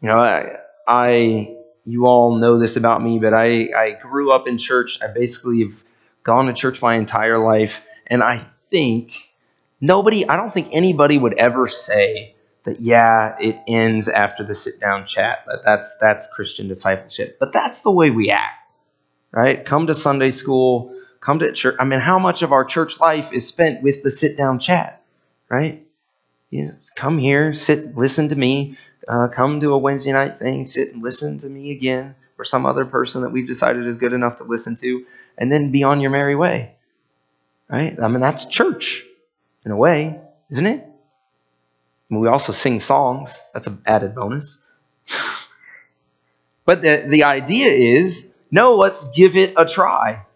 You 0.00 0.08
know, 0.08 0.18
I, 0.18 0.56
I 0.86 1.56
you 1.84 2.06
all 2.06 2.36
know 2.36 2.58
this 2.58 2.76
about 2.76 3.02
me, 3.02 3.18
but 3.18 3.34
I, 3.34 3.68
I 3.76 3.92
grew 4.00 4.32
up 4.32 4.48
in 4.48 4.58
church. 4.58 4.98
I 5.02 5.08
basically 5.08 5.60
have 5.60 5.82
gone 6.22 6.46
to 6.46 6.52
church 6.52 6.80
my 6.80 6.94
entire 6.94 7.38
life. 7.38 7.82
And 8.06 8.22
I 8.22 8.40
think 8.70 9.30
nobody, 9.80 10.26
I 10.26 10.36
don't 10.36 10.52
think 10.52 10.68
anybody 10.72 11.18
would 11.18 11.34
ever 11.34 11.68
say 11.68 12.34
that, 12.64 12.80
yeah, 12.80 13.36
it 13.38 13.60
ends 13.68 14.08
after 14.08 14.44
the 14.44 14.54
sit 14.54 14.80
down 14.80 15.06
chat. 15.06 15.44
That 15.46 15.62
that's, 15.64 15.96
that's 15.98 16.26
Christian 16.26 16.68
discipleship. 16.68 17.36
But 17.38 17.52
that's 17.52 17.82
the 17.82 17.90
way 17.90 18.10
we 18.10 18.30
act, 18.30 18.70
right? 19.30 19.62
Come 19.62 19.86
to 19.88 19.94
Sunday 19.94 20.30
school, 20.30 20.94
come 21.24 21.38
to 21.38 21.52
church. 21.52 21.76
I 21.78 21.84
mean, 21.84 22.00
how 22.00 22.18
much 22.18 22.42
of 22.42 22.52
our 22.52 22.64
church 22.64 23.00
life 23.00 23.32
is 23.32 23.46
spent 23.46 23.82
with 23.82 24.02
the 24.02 24.10
sit 24.10 24.36
down 24.36 24.58
chat, 24.58 25.02
right? 25.48 25.84
You 26.50 26.66
know, 26.66 26.74
come 26.94 27.18
here, 27.18 27.54
sit, 27.54 27.96
listen 27.96 28.28
to 28.28 28.36
me, 28.36 28.76
uh, 29.08 29.28
come 29.28 29.60
to 29.60 29.72
a 29.72 29.78
Wednesday 29.78 30.12
night 30.12 30.38
thing, 30.38 30.66
sit 30.66 30.92
and 30.92 31.02
listen 31.02 31.38
to 31.38 31.48
me 31.48 31.72
again, 31.72 32.14
or 32.38 32.44
some 32.44 32.66
other 32.66 32.84
person 32.84 33.22
that 33.22 33.30
we've 33.30 33.46
decided 33.46 33.86
is 33.86 33.96
good 33.96 34.12
enough 34.12 34.38
to 34.38 34.44
listen 34.44 34.76
to, 34.76 35.06
and 35.38 35.50
then 35.50 35.72
be 35.72 35.82
on 35.82 36.00
your 36.00 36.10
merry 36.10 36.36
way. 36.36 36.74
Right? 37.68 37.98
I 38.00 38.08
mean, 38.08 38.20
that's 38.20 38.44
church 38.44 39.04
in 39.64 39.70
a 39.70 39.76
way, 39.76 40.20
isn't 40.50 40.66
it? 40.66 40.80
I 40.84 42.14
mean, 42.14 42.20
we 42.20 42.28
also 42.28 42.52
sing 42.52 42.80
songs. 42.80 43.40
That's 43.54 43.66
an 43.66 43.80
added 43.86 44.14
bonus. 44.14 44.62
but 46.66 46.82
the, 46.82 47.04
the 47.08 47.24
idea 47.24 47.68
is 47.68 48.32
no, 48.50 48.76
let's 48.76 49.10
give 49.10 49.36
it 49.36 49.54
a 49.56 49.64
try. 49.64 50.26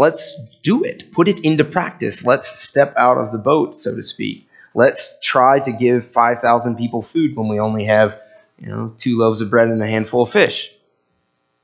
Let's 0.00 0.34
do 0.62 0.82
it. 0.82 1.12
Put 1.12 1.28
it 1.28 1.40
into 1.40 1.62
practice. 1.62 2.24
Let's 2.24 2.58
step 2.58 2.94
out 2.96 3.18
of 3.18 3.32
the 3.32 3.38
boat, 3.38 3.78
so 3.78 3.94
to 3.94 4.02
speak. 4.02 4.48
Let's 4.72 5.18
try 5.20 5.60
to 5.60 5.72
give 5.72 6.06
5,000 6.06 6.76
people 6.76 7.02
food 7.02 7.36
when 7.36 7.48
we 7.48 7.60
only 7.60 7.84
have, 7.84 8.18
you 8.58 8.68
know, 8.68 8.94
two 8.96 9.18
loaves 9.18 9.42
of 9.42 9.50
bread 9.50 9.68
and 9.68 9.82
a 9.82 9.86
handful 9.86 10.22
of 10.22 10.30
fish. 10.30 10.72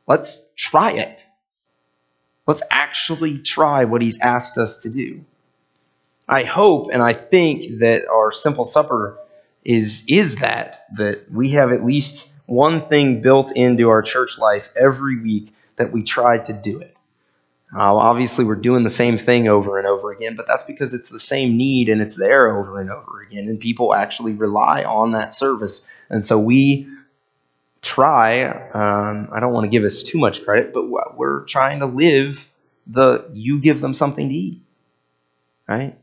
Let's 0.06 0.46
try 0.54 0.90
it. 0.92 1.24
Let's 2.46 2.60
actually 2.70 3.38
try 3.38 3.86
what 3.86 4.02
he's 4.02 4.18
asked 4.18 4.58
us 4.58 4.82
to 4.82 4.90
do. 4.90 5.24
I 6.28 6.44
hope 6.44 6.90
and 6.92 7.02
I 7.02 7.14
think 7.14 7.78
that 7.78 8.06
our 8.06 8.32
simple 8.32 8.66
supper 8.66 9.16
is 9.64 10.02
is 10.08 10.36
that 10.36 10.84
that 10.98 11.32
we 11.32 11.52
have 11.52 11.72
at 11.72 11.86
least 11.86 12.28
one 12.44 12.82
thing 12.82 13.22
built 13.22 13.56
into 13.56 13.88
our 13.88 14.02
church 14.02 14.38
life 14.38 14.68
every 14.76 15.22
week 15.22 15.54
that 15.76 15.90
we 15.90 16.02
try 16.02 16.36
to 16.36 16.52
do 16.52 16.80
it. 16.80 16.95
Uh, 17.76 17.94
obviously, 17.94 18.44
we're 18.46 18.54
doing 18.54 18.84
the 18.84 18.90
same 18.90 19.18
thing 19.18 19.48
over 19.48 19.78
and 19.78 19.86
over 19.86 20.10
again, 20.10 20.34
but 20.34 20.46
that's 20.46 20.62
because 20.62 20.94
it's 20.94 21.10
the 21.10 21.20
same 21.20 21.58
need 21.58 21.90
and 21.90 22.00
it's 22.00 22.14
there 22.14 22.56
over 22.56 22.80
and 22.80 22.90
over 22.90 23.20
again, 23.20 23.48
and 23.48 23.60
people 23.60 23.94
actually 23.94 24.32
rely 24.32 24.82
on 24.84 25.12
that 25.12 25.34
service. 25.34 25.84
And 26.08 26.24
so 26.24 26.38
we 26.38 26.88
try, 27.82 28.44
um, 28.44 29.28
I 29.30 29.40
don't 29.40 29.52
want 29.52 29.64
to 29.64 29.70
give 29.70 29.84
us 29.84 30.02
too 30.02 30.18
much 30.18 30.42
credit, 30.42 30.72
but 30.72 30.88
we're 30.88 31.44
trying 31.44 31.80
to 31.80 31.86
live 31.86 32.48
the 32.86 33.26
you 33.32 33.60
give 33.60 33.82
them 33.82 33.92
something 33.92 34.28
to 34.28 34.34
eat, 34.34 34.62
right? 35.68 35.98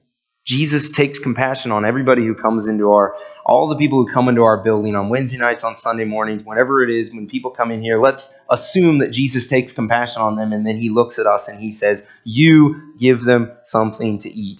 Jesus 0.45 0.91
takes 0.91 1.19
compassion 1.19 1.71
on 1.71 1.85
everybody 1.85 2.25
who 2.25 2.35
comes 2.35 2.67
into 2.67 2.91
our, 2.91 3.15
all 3.45 3.69
the 3.69 3.77
people 3.77 4.05
who 4.05 4.11
come 4.11 4.27
into 4.27 4.43
our 4.43 4.57
building 4.57 4.93
on 4.95 5.07
Wednesday 5.07 5.37
nights, 5.37 5.63
on 5.63 5.75
Sunday 5.75 6.03
mornings, 6.03 6.43
whenever 6.43 6.83
it 6.83 6.89
is, 6.89 7.13
when 7.13 7.27
people 7.27 7.51
come 7.51 7.71
in 7.71 7.81
here, 7.81 7.97
let's 7.97 8.33
assume 8.49 8.97
that 8.97 9.11
Jesus 9.11 9.47
takes 9.47 9.71
compassion 9.71 10.21
on 10.21 10.35
them 10.35 10.51
and 10.51 10.67
then 10.67 10.75
he 10.75 10.89
looks 10.89 11.17
at 11.17 11.27
us 11.27 11.47
and 11.47 11.59
he 11.59 11.71
says, 11.71 12.05
You 12.25 12.93
give 12.99 13.23
them 13.23 13.53
something 13.63 14.17
to 14.19 14.29
eat. 14.29 14.59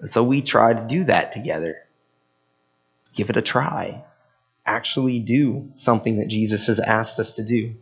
And 0.00 0.10
so 0.10 0.24
we 0.24 0.40
try 0.40 0.72
to 0.72 0.80
do 0.80 1.04
that 1.04 1.32
together. 1.32 1.76
Give 3.14 3.28
it 3.28 3.36
a 3.36 3.42
try. 3.42 4.04
Actually 4.64 5.18
do 5.18 5.70
something 5.74 6.20
that 6.20 6.28
Jesus 6.28 6.68
has 6.68 6.80
asked 6.80 7.18
us 7.18 7.32
to 7.34 7.44
do. 7.44 7.74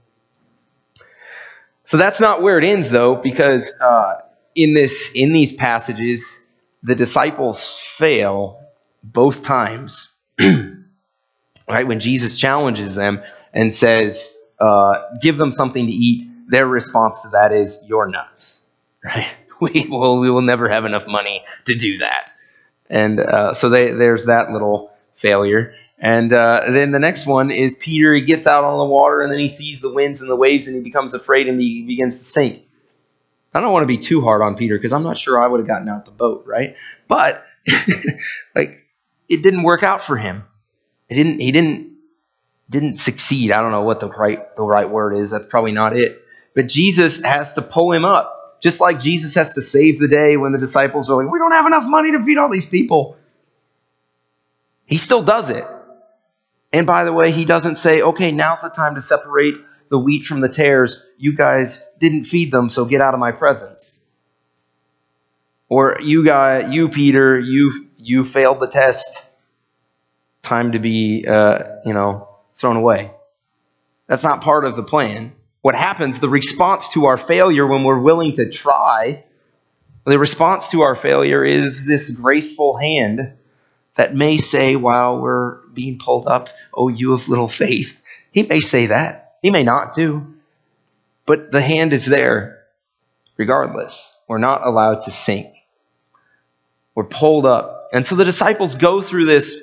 So 1.85 1.97
that's 1.97 2.19
not 2.21 2.43
where 2.43 2.59
it 2.59 2.65
ends, 2.65 2.89
though, 2.89 3.15
because 3.15 3.79
uh, 3.81 4.15
in 4.57 4.75
this 4.75 5.13
in 5.15 5.33
these 5.33 5.53
passages, 5.53 6.43
the 6.83 6.95
disciples 6.95 7.79
fail 7.99 8.61
both 9.03 9.43
times. 9.43 10.11
right? 10.41 11.87
When 11.87 12.01
Jesus 12.01 12.37
challenges 12.37 12.95
them 12.95 13.23
and 13.53 13.73
says, 13.73 14.35
uh, 14.59 14.95
give 15.21 15.37
them 15.37 15.51
something 15.51 15.87
to 15.87 15.93
eat, 15.93 16.29
their 16.49 16.67
response 16.67 17.23
to 17.23 17.29
that 17.31 17.53
is, 17.53 17.85
you're 17.87 18.09
nuts. 18.09 18.63
Right? 19.05 19.29
We 19.59 19.87
will, 19.89 20.19
we 20.21 20.31
will 20.31 20.43
never 20.43 20.69
have 20.69 20.85
enough 20.85 21.07
money 21.07 21.43
to 21.65 21.75
do 21.75 21.99
that. 21.99 22.33
And 22.91 23.19
uh, 23.19 23.55
so 23.55 23.71
they, 23.71 23.91
there's 23.91 24.27
that 24.27 24.51
little 24.51 24.93
failure. 25.15 25.75
And 25.99 26.31
uh, 26.31 26.65
then 26.69 26.91
the 26.91 26.99
next 26.99 27.27
one 27.27 27.51
is 27.51 27.75
Peter. 27.75 28.13
He 28.13 28.21
gets 28.21 28.47
out 28.47 28.65
on 28.65 28.77
the 28.77 28.85
water 28.85 29.23
and 29.23 29.33
then 29.33 29.39
he 29.39 29.49
sees 29.49 29.81
the 29.81 29.91
winds 29.91 30.21
and 30.21 30.31
the 30.31 30.37
waves 30.37 30.67
and 30.69 30.77
he 30.77 30.83
becomes 30.83 31.15
afraid 31.15 31.49
and 31.49 31.59
he 31.59 31.83
begins 31.87 32.19
to 32.19 32.25
sink. 32.25 32.66
I 33.57 33.61
don't 33.61 33.73
want 33.73 33.85
to 33.85 33.89
be 33.89 33.99
too 33.99 34.21
hard 34.21 34.43
on 34.43 34.55
Peter 34.55 34.77
because 34.77 34.93
I'm 34.93 35.03
not 35.03 35.17
sure 35.17 35.41
I 35.41 35.47
would 35.47 35.61
have 35.61 35.67
gotten 35.67 35.89
out 35.89 36.05
the 36.05 36.11
boat, 36.11 36.45
right? 36.47 36.77
But 37.09 37.45
like 38.55 38.87
it 39.29 39.43
didn't 39.43 39.63
work 39.63 39.83
out 39.83 40.03
for 40.03 40.17
him. 40.17 40.45
It 41.09 41.15
didn't 41.15 41.41
he 41.41 41.53
didn't 41.53 41.97
didn't 42.69 42.95
succeed. 42.97 43.53
I 43.53 43.63
don't 43.63 43.73
know 43.73 43.83
what 43.83 44.01
the 44.01 44.09
right 44.09 44.55
the 44.57 44.63
right 44.63 44.89
word 44.89 45.17
is. 45.17 45.31
That's 45.31 45.47
probably 45.47 45.73
not 45.73 45.97
it. 45.97 46.23
But 46.55 46.69
Jesus 46.69 47.23
has 47.23 47.55
to 47.55 47.63
pull 47.63 47.93
him 47.93 48.05
up. 48.05 48.61
Just 48.63 48.81
like 48.81 49.01
Jesus 49.01 49.35
has 49.37 49.55
to 49.55 49.63
save 49.63 49.99
the 49.99 50.09
day 50.09 50.37
when 50.37 50.53
the 50.53 50.59
disciples 50.59 51.09
are 51.09 51.23
like, 51.23 51.33
"We 51.33 51.39
don't 51.39 51.53
have 51.53 51.67
enough 51.67 51.85
money 51.87 52.13
to 52.13 52.25
feed 52.25 52.39
all 52.39 52.51
these 52.51 52.67
people." 52.67 53.17
He 54.85 54.99
still 54.99 55.23
does 55.23 55.51
it. 55.51 55.67
And 56.73 56.87
by 56.87 57.05
the 57.05 57.13
way, 57.13 57.31
he 57.33 57.45
doesn't 57.45 57.77
say, 57.77 58.03
"Okay, 58.03 58.33
now's 58.33 58.61
the 58.61 58.69
time 58.69 58.97
to 58.97 59.01
separate 59.01 59.57
the 59.89 59.99
wheat 59.99 60.25
from 60.25 60.41
the 60.41 60.49
tares. 60.49 61.05
You 61.19 61.35
guys 61.35 61.85
didn't 61.99 62.25
feed 62.25 62.51
them, 62.51 62.71
so 62.71 62.85
get 62.85 63.01
out 63.01 63.15
of 63.15 63.21
my 63.21 63.33
presence. 63.33 64.03
Or 65.69 65.99
you 66.01 66.25
guy, 66.25 66.71
you 66.73 66.89
Peter, 66.89 67.39
you 67.39 67.73
you 67.99 68.25
failed 68.25 68.61
the 68.61 68.69
test. 68.69 69.25
Time 70.43 70.73
to 70.73 70.79
be, 70.79 71.27
uh, 71.27 71.81
you 71.85 71.93
know, 71.93 72.29
thrown 72.55 72.77
away. 72.77 73.11
That's 74.07 74.23
not 74.23 74.43
part 74.43 74.65
of 74.65 74.77
the 74.77 74.85
plan. 74.85 75.33
What 75.63 75.75
happens? 75.75 76.21
The 76.21 76.29
response 76.29 76.91
to 76.91 77.07
our 77.07 77.19
failure 77.19 77.67
when 77.67 77.83
we're 77.83 77.99
willing 77.99 78.35
to 78.35 78.49
try, 78.49 79.25
the 80.05 80.19
response 80.21 80.71
to 80.71 80.83
our 80.83 80.95
failure 80.95 81.45
is 81.45 81.85
this 81.85 82.11
graceful 82.11 82.77
hand 82.77 83.33
that 83.97 84.15
may 84.15 84.37
say 84.37 84.77
while 84.77 85.21
we're 85.21 85.57
being 85.75 85.99
pulled 85.99 86.29
up, 86.29 86.49
"Oh, 86.73 86.87
you 86.87 87.13
of 87.13 87.29
little 87.29 87.49
faith." 87.49 88.01
He 88.31 88.45
may 88.45 88.61
say 88.61 88.87
that. 88.87 89.26
He 89.43 89.51
may 89.51 89.63
not 89.63 89.95
do. 89.95 90.35
But 91.27 91.51
the 91.51 91.61
hand 91.61 91.93
is 91.93 92.07
there 92.07 92.65
regardless. 93.37 94.13
We're 94.29 94.39
not 94.39 94.67
allowed 94.67 95.03
to 95.03 95.11
sink. 95.11 95.49
We're 96.95 97.05
pulled 97.05 97.47
up. 97.47 97.89
And 97.93 98.05
so 98.05 98.17
the 98.17 98.25
disciples 98.25 98.75
go 98.75 99.01
through 99.01 99.27
this 99.27 99.57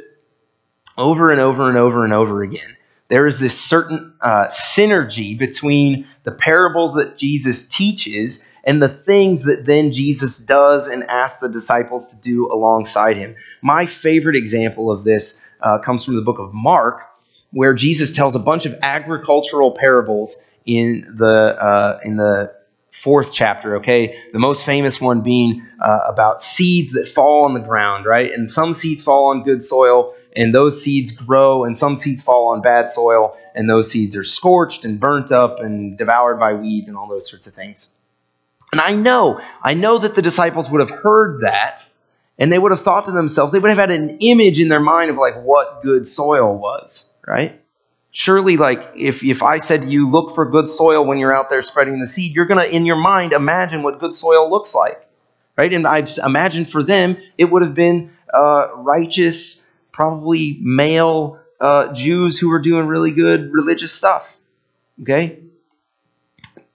over 0.97 1.31
and 1.31 1.41
over 1.41 1.67
and 1.67 1.77
over 1.77 2.03
and 2.03 2.13
over 2.13 2.41
again. 2.41 2.77
There 3.09 3.27
is 3.27 3.39
this 3.39 3.59
certain 3.59 4.13
uh, 4.21 4.45
synergy 4.47 5.37
between 5.37 6.07
the 6.23 6.31
parables 6.31 6.95
that 6.95 7.17
Jesus 7.17 7.63
teaches 7.63 8.45
and 8.63 8.81
the 8.81 8.89
things 8.89 9.43
that 9.43 9.65
then 9.65 9.91
Jesus 9.91 10.37
does 10.37 10.87
and 10.87 11.03
asks 11.03 11.39
the 11.41 11.49
disciples 11.49 12.07
to 12.09 12.15
do 12.15 12.51
alongside 12.51 13.17
him. 13.17 13.35
My 13.61 13.85
favorite 13.85 14.35
example 14.35 14.89
of 14.89 15.03
this 15.03 15.39
uh, 15.61 15.79
comes 15.79 16.03
from 16.03 16.15
the 16.15 16.21
book 16.21 16.39
of 16.39 16.53
Mark, 16.53 17.01
where 17.53 17.73
Jesus 17.73 18.11
tells 18.11 18.35
a 18.35 18.39
bunch 18.39 18.65
of 18.65 18.75
agricultural 18.81 19.71
parables 19.71 20.43
in 20.65 21.15
the 21.17 21.27
uh, 21.27 21.99
in 22.03 22.17
the 22.17 22.53
fourth 22.91 23.31
chapter. 23.31 23.77
Okay, 23.77 24.17
the 24.33 24.39
most 24.39 24.65
famous 24.65 24.99
one 24.99 25.21
being 25.21 25.65
uh, 25.79 25.99
about 26.07 26.41
seeds 26.41 26.93
that 26.93 27.07
fall 27.07 27.45
on 27.45 27.53
the 27.53 27.59
ground, 27.59 28.05
right? 28.05 28.31
And 28.31 28.49
some 28.49 28.73
seeds 28.73 29.03
fall 29.03 29.29
on 29.29 29.43
good 29.43 29.63
soil, 29.63 30.15
and 30.35 30.53
those 30.53 30.81
seeds 30.81 31.11
grow, 31.11 31.63
and 31.63 31.77
some 31.77 31.95
seeds 31.95 32.21
fall 32.21 32.49
on 32.49 32.61
bad 32.61 32.89
soil, 32.89 33.37
and 33.55 33.69
those 33.69 33.89
seeds 33.89 34.15
are 34.15 34.23
scorched 34.23 34.83
and 34.83 34.99
burnt 34.99 35.31
up 35.31 35.59
and 35.59 35.97
devoured 35.97 36.39
by 36.39 36.53
weeds 36.53 36.89
and 36.89 36.97
all 36.97 37.07
those 37.07 37.29
sorts 37.29 37.47
of 37.47 37.53
things. 37.53 37.87
And 38.71 38.81
I 38.81 38.95
know, 38.95 39.39
I 39.61 39.75
know 39.75 39.99
that 39.99 40.15
the 40.15 40.23
disciples 40.23 40.67
would 40.69 40.81
have 40.81 40.89
heard 40.89 41.41
that. 41.41 41.85
And 42.39 42.51
they 42.51 42.57
would 42.57 42.71
have 42.71 42.81
thought 42.81 43.05
to 43.05 43.11
themselves, 43.11 43.53
they 43.53 43.59
would 43.59 43.69
have 43.69 43.77
had 43.77 43.91
an 43.91 44.17
image 44.19 44.59
in 44.59 44.67
their 44.67 44.79
mind 44.79 45.11
of 45.11 45.17
like 45.17 45.43
what 45.43 45.83
good 45.83 46.07
soil 46.07 46.57
was 46.57 47.12
right? 47.25 47.59
Surely, 48.11 48.57
like 48.57 48.91
if, 48.95 49.23
if 49.23 49.41
I 49.41 49.57
said 49.57 49.85
you, 49.85 50.09
look 50.09 50.35
for 50.35 50.45
good 50.49 50.69
soil 50.69 51.05
when 51.05 51.17
you're 51.17 51.35
out 51.35 51.49
there 51.49 51.63
spreading 51.63 51.99
the 51.99 52.07
seed, 52.07 52.35
you're 52.35 52.45
going 52.45 52.59
to, 52.59 52.75
in 52.75 52.85
your 52.85 52.95
mind, 52.95 53.33
imagine 53.33 53.81
what 53.81 53.99
good 53.99 54.13
soil 54.13 54.49
looks 54.49 54.75
like, 54.75 55.03
right? 55.57 55.73
And 55.73 55.87
I 55.87 56.05
imagine 56.23 56.65
for 56.65 56.83
them, 56.83 57.17
it 57.37 57.45
would 57.45 57.63
have 57.63 57.73
been 57.73 58.11
uh, 58.31 58.67
righteous, 58.75 59.65
probably 59.91 60.59
male 60.61 61.39
uh, 61.59 61.93
Jews 61.93 62.37
who 62.37 62.49
were 62.49 62.59
doing 62.59 62.87
really 62.87 63.11
good 63.11 63.51
religious 63.51 63.93
stuff, 63.93 64.37
okay? 65.01 65.39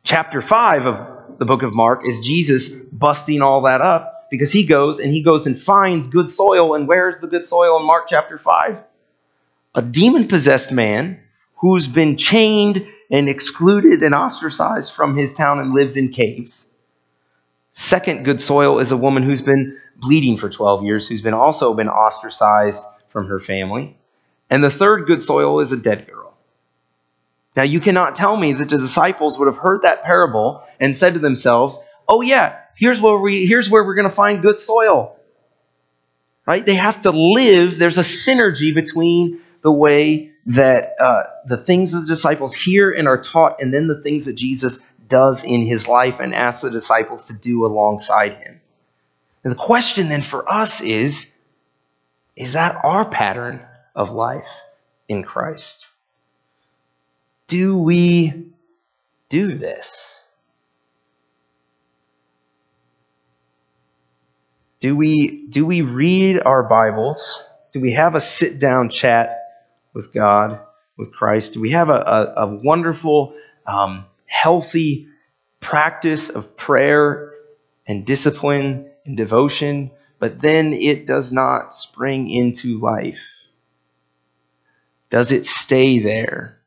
Chapter 0.02 0.42
5 0.42 0.86
of 0.86 1.38
the 1.38 1.44
book 1.44 1.62
of 1.62 1.74
Mark 1.74 2.06
is 2.06 2.20
Jesus 2.20 2.68
busting 2.68 3.42
all 3.42 3.62
that 3.62 3.80
up 3.80 4.28
because 4.30 4.50
he 4.50 4.64
goes 4.64 4.98
and 4.98 5.12
he 5.12 5.22
goes 5.22 5.46
and 5.46 5.60
finds 5.60 6.08
good 6.08 6.30
soil. 6.30 6.74
And 6.74 6.88
where's 6.88 7.20
the 7.20 7.26
good 7.26 7.44
soil 7.44 7.78
in 7.78 7.86
Mark 7.86 8.06
chapter 8.08 8.38
5? 8.38 8.78
A 9.78 9.82
demon 9.82 10.26
possessed 10.26 10.72
man 10.72 11.20
who's 11.58 11.86
been 11.86 12.16
chained 12.16 12.84
and 13.12 13.28
excluded 13.28 14.02
and 14.02 14.12
ostracized 14.12 14.92
from 14.92 15.16
his 15.16 15.32
town 15.32 15.60
and 15.60 15.72
lives 15.72 15.96
in 15.96 16.08
caves. 16.08 16.74
Second 17.74 18.24
good 18.24 18.40
soil 18.40 18.80
is 18.80 18.90
a 18.90 18.96
woman 18.96 19.22
who's 19.22 19.40
been 19.40 19.78
bleeding 19.94 20.36
for 20.36 20.50
12 20.50 20.82
years, 20.82 21.06
who's 21.06 21.22
been 21.22 21.32
also 21.32 21.74
been 21.74 21.88
ostracized 21.88 22.84
from 23.10 23.28
her 23.28 23.38
family. 23.38 23.96
And 24.50 24.64
the 24.64 24.70
third 24.70 25.06
good 25.06 25.22
soil 25.22 25.60
is 25.60 25.70
a 25.70 25.76
dead 25.76 26.08
girl. 26.08 26.34
Now 27.54 27.62
you 27.62 27.78
cannot 27.78 28.16
tell 28.16 28.36
me 28.36 28.54
that 28.54 28.70
the 28.70 28.78
disciples 28.78 29.38
would 29.38 29.46
have 29.46 29.58
heard 29.58 29.82
that 29.82 30.02
parable 30.02 30.64
and 30.80 30.96
said 30.96 31.14
to 31.14 31.20
themselves, 31.20 31.78
"Oh 32.08 32.20
yeah, 32.20 32.56
here's 32.74 33.00
where 33.00 33.18
we 33.18 33.46
here's 33.46 33.70
where 33.70 33.84
we're 33.84 33.94
going 33.94 34.10
to 34.10 34.14
find 34.14 34.42
good 34.42 34.58
soil." 34.58 35.14
Right? 36.46 36.66
They 36.66 36.74
have 36.74 37.02
to 37.02 37.10
live, 37.10 37.78
there's 37.78 37.98
a 37.98 38.02
synergy 38.02 38.74
between 38.74 39.40
the 39.62 39.72
way 39.72 40.32
that 40.46 40.94
uh, 41.00 41.24
the 41.46 41.56
things 41.56 41.90
that 41.92 42.00
the 42.00 42.06
disciples 42.06 42.54
hear 42.54 42.90
and 42.90 43.08
are 43.08 43.20
taught, 43.20 43.60
and 43.60 43.72
then 43.72 43.86
the 43.86 44.00
things 44.00 44.26
that 44.26 44.34
Jesus 44.34 44.78
does 45.06 45.44
in 45.44 45.62
his 45.62 45.88
life 45.88 46.20
and 46.20 46.34
asks 46.34 46.62
the 46.62 46.70
disciples 46.70 47.26
to 47.26 47.32
do 47.32 47.64
alongside 47.66 48.34
him. 48.34 48.60
And 49.44 49.50
the 49.52 49.58
question 49.58 50.08
then 50.08 50.22
for 50.22 50.50
us 50.50 50.80
is 50.80 51.34
is 52.36 52.52
that 52.52 52.84
our 52.84 53.04
pattern 53.04 53.60
of 53.96 54.12
life 54.12 54.62
in 55.08 55.24
Christ. 55.24 55.88
Do 57.48 57.76
we 57.76 58.52
do 59.28 59.54
this? 59.56 60.22
Do 64.78 64.94
we, 64.94 65.46
do 65.48 65.66
we 65.66 65.82
read 65.82 66.40
our 66.40 66.62
Bibles? 66.62 67.42
Do 67.72 67.80
we 67.80 67.92
have 67.92 68.14
a 68.14 68.20
sit 68.20 68.60
down 68.60 68.90
chat 68.90 69.47
with 69.98 70.14
God, 70.14 70.60
with 70.96 71.12
Christ? 71.12 71.56
We 71.56 71.72
have 71.72 71.88
a, 71.88 71.92
a, 72.36 72.44
a 72.44 72.46
wonderful, 72.46 73.34
um, 73.66 74.04
healthy 74.26 75.08
practice 75.58 76.30
of 76.30 76.56
prayer 76.56 77.34
and 77.84 78.06
discipline 78.06 78.88
and 79.04 79.16
devotion, 79.16 79.90
but 80.20 80.40
then 80.40 80.72
it 80.72 81.04
does 81.04 81.32
not 81.32 81.74
spring 81.74 82.30
into 82.30 82.78
life? 82.78 83.18
Does 85.10 85.32
it 85.32 85.46
stay 85.46 85.98
there? 85.98 86.60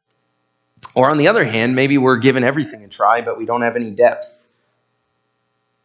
Or 0.93 1.09
on 1.09 1.17
the 1.17 1.29
other 1.29 1.45
hand, 1.45 1.73
maybe 1.73 1.97
we're 1.97 2.17
given 2.17 2.43
everything 2.43 2.83
a 2.83 2.89
try, 2.89 3.21
but 3.21 3.37
we 3.37 3.45
don't 3.45 3.61
have 3.61 3.77
any 3.77 3.91
depth. 3.91 4.27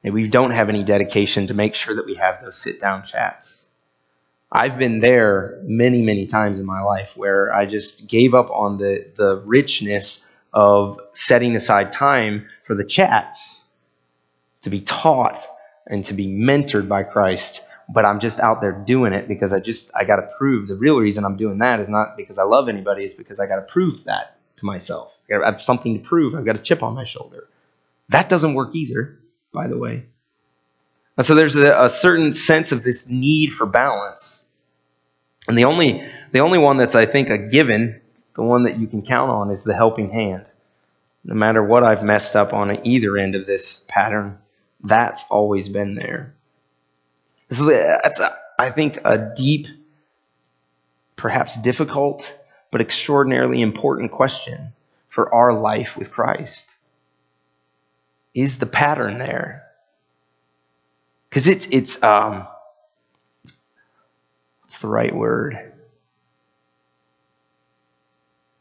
We 0.03 0.27
don't 0.27 0.51
have 0.51 0.69
any 0.69 0.83
dedication 0.83 1.47
to 1.47 1.55
make 1.55 1.77
sure 1.77 1.95
that 1.95 2.07
we 2.07 2.17
have 2.17 2.43
those 2.43 2.59
sit 2.59 2.81
down 2.81 3.05
chats. 3.05 3.66
I've 4.57 4.79
been 4.79 4.99
there 4.99 5.61
many, 5.63 6.03
many 6.03 6.27
times 6.27 6.61
in 6.61 6.67
my 6.67 6.81
life 6.81 7.17
where 7.17 7.55
I 7.55 7.67
just 7.67 8.07
gave 8.09 8.35
up 8.35 8.51
on 8.51 8.79
the, 8.79 9.07
the 9.17 9.43
richness 9.45 10.27
of 10.53 11.01
setting 11.13 11.55
aside 11.55 11.93
time 11.93 12.49
for 12.65 12.75
the 12.75 12.85
chats 12.85 13.63
to 14.63 14.71
be 14.71 14.81
taught 14.81 15.41
and 15.87 16.03
to 16.05 16.15
be 16.15 16.27
mentored 16.27 16.89
by 16.89 17.03
Christ 17.03 17.63
but 17.89 18.05
I'm 18.05 18.21
just 18.21 18.41
out 18.41 18.61
there 18.61 18.73
doing 18.73 19.13
it 19.13 19.29
because 19.29 19.53
I 19.53 19.61
just 19.61 19.91
I 19.95 20.05
got 20.05 20.17
to 20.17 20.29
prove 20.39 20.69
the 20.69 20.75
real 20.75 20.99
reason 20.99 21.25
I'm 21.25 21.37
doing 21.37 21.59
that 21.59 21.81
is 21.81 21.89
not 21.89 22.17
because 22.17 22.39
I 22.39 22.43
love 22.43 22.69
anybody, 22.69 23.05
it's 23.05 23.15
because 23.15 23.39
I 23.39 23.47
got 23.47 23.57
to 23.57 23.63
prove 23.63 24.05
that 24.05 24.39
to 24.57 24.65
myself. 24.65 25.13
I 25.31 25.45
have 25.45 25.61
something 25.61 25.95
to 25.95 26.01
prove. 26.01 26.35
I've 26.35 26.45
got 26.45 26.57
a 26.57 26.63
chip 26.63 26.83
on 26.83 26.95
my 26.95 27.05
shoulder. 27.05 27.49
That 28.09 28.29
doesn't 28.29 28.55
work 28.55 28.75
either, 28.75 29.19
by 29.53 29.67
the 29.67 29.77
way. 29.77 30.07
And 31.17 31.27
so 31.27 31.35
there's 31.35 31.57
a, 31.57 31.85
a 31.85 31.89
certain 31.89 32.33
sense 32.33 32.73
of 32.73 32.83
this 32.83 33.09
need 33.09 33.53
for 33.53 33.67
balance. 33.67 34.46
And 35.49 35.57
the 35.57 35.65
only 35.65 36.07
the 36.33 36.41
only 36.41 36.59
one 36.59 36.77
that's 36.77 36.95
I 36.95 37.07
think 37.07 37.29
a 37.29 37.39
given, 37.39 38.01
the 38.35 38.43
one 38.43 38.65
that 38.65 38.79
you 38.79 38.87
can 38.87 39.03
count 39.03 39.31
on 39.31 39.51
is 39.51 39.63
the 39.63 39.75
helping 39.75 40.11
hand. 40.11 40.47
No 41.25 41.35
matter 41.35 41.63
what 41.63 41.83
I've 41.83 42.05
messed 42.05 42.37
up 42.37 42.53
on 42.53 42.87
either 42.87 43.17
end 43.17 43.35
of 43.35 43.47
this 43.47 43.85
pattern, 43.89 44.39
that's 44.83 45.25
always 45.29 45.69
been 45.69 45.95
there. 45.95 46.35
So 47.51 47.65
that's, 47.65 48.21
I 48.59 48.71
think, 48.71 48.99
a 49.05 49.33
deep, 49.37 49.67
perhaps 51.17 51.57
difficult, 51.57 52.33
but 52.71 52.81
extraordinarily 52.81 53.63
important 53.63 54.13
question 54.13 54.73
for 55.09 55.33
our 55.35 55.53
life 55.53 55.97
with 55.97 56.11
Christ. 56.11 56.69
Is 58.35 58.59
the 58.59 58.67
pattern 58.67 59.19
there? 59.19 59.65
Because 61.29 61.47
it's 61.49 61.67
it's 61.71 62.03
um 62.03 62.47
what's 64.67 64.79
the 64.79 64.89
right 64.89 65.15
word? 65.15 65.73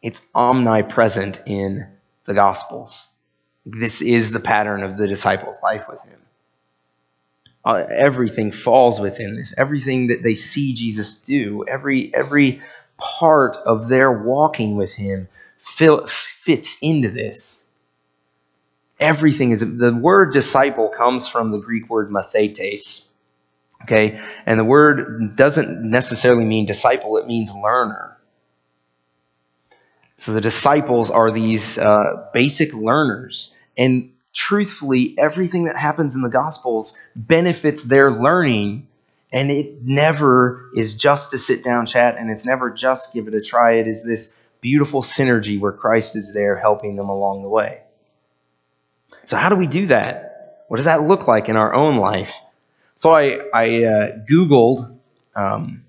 It's 0.01 0.21
omnipresent 0.33 1.41
in 1.45 1.87
the 2.25 2.33
Gospels. 2.33 3.07
This 3.65 4.01
is 4.01 4.31
the 4.31 4.39
pattern 4.39 4.83
of 4.83 4.97
the 4.97 5.07
disciples' 5.07 5.57
life 5.63 5.89
with 5.89 6.01
him 6.01 6.19
uh, 7.65 7.83
everything 7.89 8.51
falls 8.51 9.01
within 9.01 9.35
this. 9.35 9.53
Everything 9.57 10.07
that 10.07 10.21
they 10.21 10.35
see 10.35 10.73
Jesus 10.73 11.15
do, 11.15 11.65
every 11.67 12.13
every 12.13 12.61
part 12.97 13.57
of 13.57 13.87
their 13.87 14.11
walking 14.11 14.77
with 14.77 14.93
Him 14.93 15.27
fits 15.57 16.77
into 16.81 17.09
this. 17.09 17.65
Everything 18.99 19.51
is 19.51 19.61
the 19.61 19.93
word 19.93 20.31
disciple 20.31 20.89
comes 20.89 21.27
from 21.27 21.51
the 21.51 21.57
Greek 21.57 21.89
word 21.89 22.11
mathetes. 22.11 23.03
Okay, 23.85 24.19
and 24.45 24.59
the 24.59 24.63
word 24.63 25.35
doesn't 25.35 25.89
necessarily 25.89 26.45
mean 26.45 26.65
disciple; 26.65 27.17
it 27.17 27.27
means 27.27 27.49
learner. 27.51 28.17
So 30.15 30.33
the 30.33 30.41
disciples 30.41 31.11
are 31.11 31.29
these 31.29 31.77
uh, 31.77 32.29
basic 32.33 32.73
learners, 32.73 33.53
and 33.77 34.11
truthfully, 34.33 35.15
everything 35.17 35.65
that 35.65 35.77
happens 35.77 36.15
in 36.15 36.21
the 36.21 36.29
Gospels 36.29 36.97
benefits 37.15 37.83
their 37.83 38.11
learning. 38.11 38.87
And 39.31 39.51
it 39.51 39.83
never 39.83 40.69
is 40.75 40.93
just 40.93 41.31
to 41.31 41.37
sit 41.37 41.63
down, 41.63 41.87
chat, 41.87 42.17
and 42.17 42.31
it's 42.31 42.45
never 42.45 42.69
just 42.69 43.13
give 43.13 43.27
it 43.27 43.33
a 43.33 43.41
try. 43.41 43.73
It 43.73 43.87
is 43.87 44.03
this 44.03 44.33
beautiful 44.61 45.01
synergy 45.01 45.59
where 45.59 45.73
Christ 45.73 46.15
is 46.15 46.33
there 46.33 46.55
helping 46.55 46.95
them 46.95 47.09
along 47.09 47.41
the 47.41 47.49
way. 47.49 47.81
So, 49.25 49.35
how 49.35 49.49
do 49.49 49.55
we 49.55 49.67
do 49.67 49.87
that? 49.87 50.63
What 50.67 50.77
does 50.77 50.85
that 50.85 51.03
look 51.03 51.27
like 51.27 51.49
in 51.49 51.57
our 51.57 51.73
own 51.73 51.97
life? 51.97 52.31
So, 52.95 53.11
I, 53.11 53.39
I 53.53 53.83
uh, 53.83 54.17
Googled 54.29 54.97
um, 55.35 55.85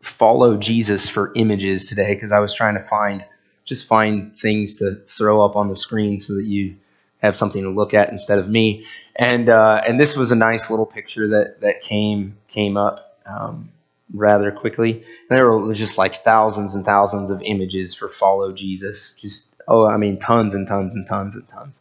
follow 0.00 0.56
Jesus 0.56 1.08
for 1.08 1.32
images 1.34 1.86
today 1.86 2.14
because 2.14 2.32
I 2.32 2.40
was 2.40 2.54
trying 2.54 2.74
to 2.74 2.82
find 2.82 3.24
just 3.64 3.86
find 3.86 4.36
things 4.36 4.76
to 4.76 4.96
throw 5.06 5.44
up 5.44 5.56
on 5.56 5.68
the 5.68 5.76
screen 5.76 6.18
so 6.18 6.34
that 6.34 6.44
you 6.44 6.76
have 7.18 7.36
something 7.36 7.62
to 7.62 7.70
look 7.70 7.94
at 7.94 8.10
instead 8.10 8.38
of 8.38 8.48
me. 8.48 8.84
And 9.16 9.48
uh, 9.48 9.82
and 9.86 10.00
this 10.00 10.16
was 10.16 10.32
a 10.32 10.36
nice 10.36 10.70
little 10.70 10.86
picture 10.86 11.28
that 11.28 11.60
that 11.60 11.82
came 11.82 12.36
came 12.48 12.76
up 12.76 13.20
um, 13.26 13.70
rather 14.12 14.50
quickly. 14.50 14.92
And 14.92 15.04
there 15.28 15.50
were 15.50 15.74
just 15.74 15.98
like 15.98 16.16
thousands 16.24 16.74
and 16.74 16.84
thousands 16.84 17.30
of 17.30 17.42
images 17.42 17.94
for 17.94 18.08
follow 18.08 18.52
Jesus. 18.52 19.14
Just 19.20 19.52
oh, 19.68 19.86
I 19.86 19.96
mean, 19.96 20.18
tons 20.18 20.54
and 20.54 20.66
tons 20.66 20.94
and 20.94 21.06
tons 21.06 21.34
and 21.34 21.46
tons. 21.48 21.80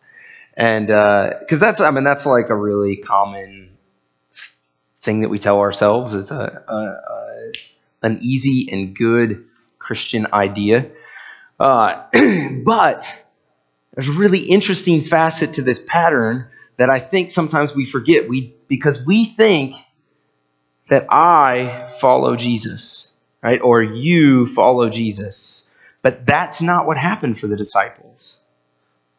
And 0.55 0.87
because 0.87 1.63
uh, 1.63 1.65
that's 1.65 1.79
I 1.81 1.91
mean 1.91 2.03
that's 2.03 2.25
like 2.25 2.49
a 2.49 2.55
really 2.55 2.97
common 2.97 3.60
thing 5.01 5.21
that 5.21 5.29
we 5.29 5.39
tell 5.39 5.59
ourselves. 5.59 6.13
It's 6.13 6.31
a, 6.31 6.63
a, 6.67 6.75
a 6.75 7.51
an 8.03 8.19
easy 8.21 8.69
and 8.71 8.95
good 8.95 9.45
Christian 9.79 10.27
idea. 10.33 10.91
Uh, 11.59 12.03
but 12.63 13.05
there's 13.93 14.09
a 14.09 14.13
really 14.13 14.39
interesting 14.39 15.03
facet 15.03 15.53
to 15.53 15.61
this 15.61 15.79
pattern 15.79 16.47
that 16.77 16.89
I 16.89 16.99
think 16.99 17.31
sometimes 17.31 17.75
we 17.75 17.85
forget. 17.85 18.27
We 18.29 18.55
because 18.67 19.03
we 19.05 19.25
think 19.25 19.75
that 20.87 21.07
I 21.09 21.93
follow 21.99 22.35
Jesus, 22.35 23.13
right? 23.43 23.61
Or 23.61 23.81
you 23.81 24.47
follow 24.47 24.89
Jesus. 24.89 25.67
But 26.01 26.25
that's 26.25 26.61
not 26.61 26.87
what 26.87 26.97
happened 26.97 27.39
for 27.39 27.47
the 27.47 27.55
disciples. 27.55 28.39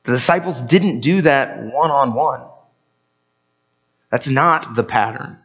The 0.04 0.12
disciples 0.12 0.60
didn't 0.60 1.00
do 1.00 1.22
that 1.22 1.62
one 1.62 1.90
on 1.92 2.14
one. 2.14 2.42
That's 4.10 4.28
not 4.28 4.74
the 4.74 4.82
pattern. 4.82 5.38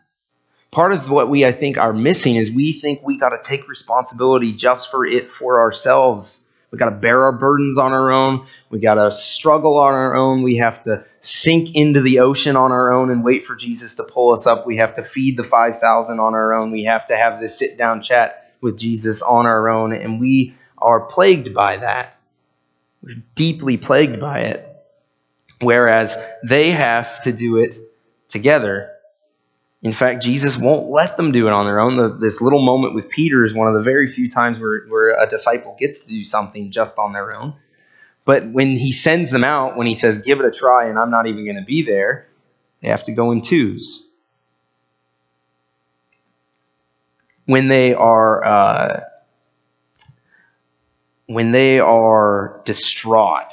Part 0.71 0.91
of 0.91 1.10
what 1.10 1.30
we, 1.30 1.45
I 1.45 1.51
think, 1.51 1.77
are 1.77 1.93
missing 1.93 2.36
is 2.36 2.51
we 2.51 2.73
think 2.73 3.01
we 3.03 3.17
got 3.17 3.30
to 3.30 3.39
take 3.41 3.67
responsibility 3.67 4.53
just 4.53 4.91
for 4.91 5.06
it 5.06 5.30
for 5.30 5.62
ourselves 5.62 6.47
we 6.71 6.77
got 6.77 6.89
to 6.89 6.95
bear 6.95 7.23
our 7.23 7.32
burdens 7.32 7.77
on 7.77 7.93
our 7.93 8.12
own. 8.12 8.45
We 8.69 8.80
got 8.80 8.95
to 8.95 9.10
struggle 9.10 9.77
on 9.77 9.93
our 9.93 10.15
own. 10.15 10.43
We 10.43 10.58
have 10.58 10.84
to 10.84 11.06
sink 11.21 11.75
into 11.75 12.01
the 12.01 12.19
ocean 12.19 12.58
on 12.58 12.71
our 12.71 12.91
own 12.91 13.10
and 13.10 13.23
wait 13.23 13.45
for 13.45 13.56
Jesus 13.56 13.95
to 13.95 14.03
pull 14.03 14.34
us 14.34 14.45
up. 14.45 14.67
We 14.67 14.77
have 14.77 14.95
to 14.95 15.03
feed 15.03 15.38
the 15.38 15.45
5,000 15.45 16.19
on 16.19 16.34
our 16.34 16.53
own. 16.53 16.71
We 16.71 16.84
have 16.84 17.06
to 17.06 17.15
have 17.15 17.39
this 17.39 17.58
sit 17.58 17.77
down 17.77 18.01
chat 18.01 18.43
with 18.60 18.77
Jesus 18.77 19.21
on 19.21 19.45
our 19.45 19.69
own. 19.69 19.93
And 19.93 20.19
we 20.19 20.56
are 20.77 20.99
plagued 20.99 21.53
by 21.53 21.77
that. 21.77 22.19
We're 23.01 23.23
deeply 23.36 23.77
plagued 23.77 24.19
by 24.19 24.39
it. 24.39 24.63
Whereas 25.62 26.17
they 26.43 26.71
have 26.71 27.23
to 27.23 27.32
do 27.32 27.58
it 27.58 27.77
together 28.27 28.91
in 29.88 29.93
fact, 29.93 30.21
Jesus 30.21 30.58
won't 30.58 30.89
let 30.89 31.17
them 31.17 31.32
do 31.32 31.47
it 31.47 31.54
on 31.54 31.65
their 31.65 31.80
own. 31.80 31.97
The, 31.97 32.10
this 32.10 32.41
little 32.41 32.62
moment 32.62 32.93
with 32.93 33.10
Peter 33.10 33.43
is 33.43 33.54
one 33.54 33.67
of 33.67 33.73
the 33.73 33.82
very 33.82 34.08
few 34.08 34.30
times 34.30 34.60
where, 34.60 34.86
where 34.88 35.17
a 35.17 35.28
disciple 35.28 35.76
gets 35.80 36.02
to 36.02 36.10
do 36.10 36.23
something 36.23 36.71
just 36.71 37.00
on 37.00 37.13
their 37.13 37.34
own. 37.34 37.56
But 38.26 38.45
when 38.47 38.71
he 38.78 38.91
sends 38.91 39.32
them 39.32 39.43
out, 39.43 39.78
when 39.78 39.88
he 39.88 39.95
says, 39.95 40.17
give 40.17 40.39
it 40.39 40.45
a 40.45 40.52
try, 40.52 40.89
and 40.89 41.00
I'm 41.00 41.10
not 41.10 41.28
even 41.28 41.45
going 41.45 41.58
to 41.58 41.63
be 41.63 41.84
there, 41.84 42.28
they 42.82 42.89
have 42.89 43.04
to 43.06 43.13
go 43.13 43.32
in 43.32 43.41
twos. 43.41 44.06
When 47.45 47.67
they 47.67 47.93
are. 47.93 48.45
Uh, 48.45 49.02
when 51.28 51.52
they 51.52 51.80
are 51.80 52.62
distraught 52.65 53.52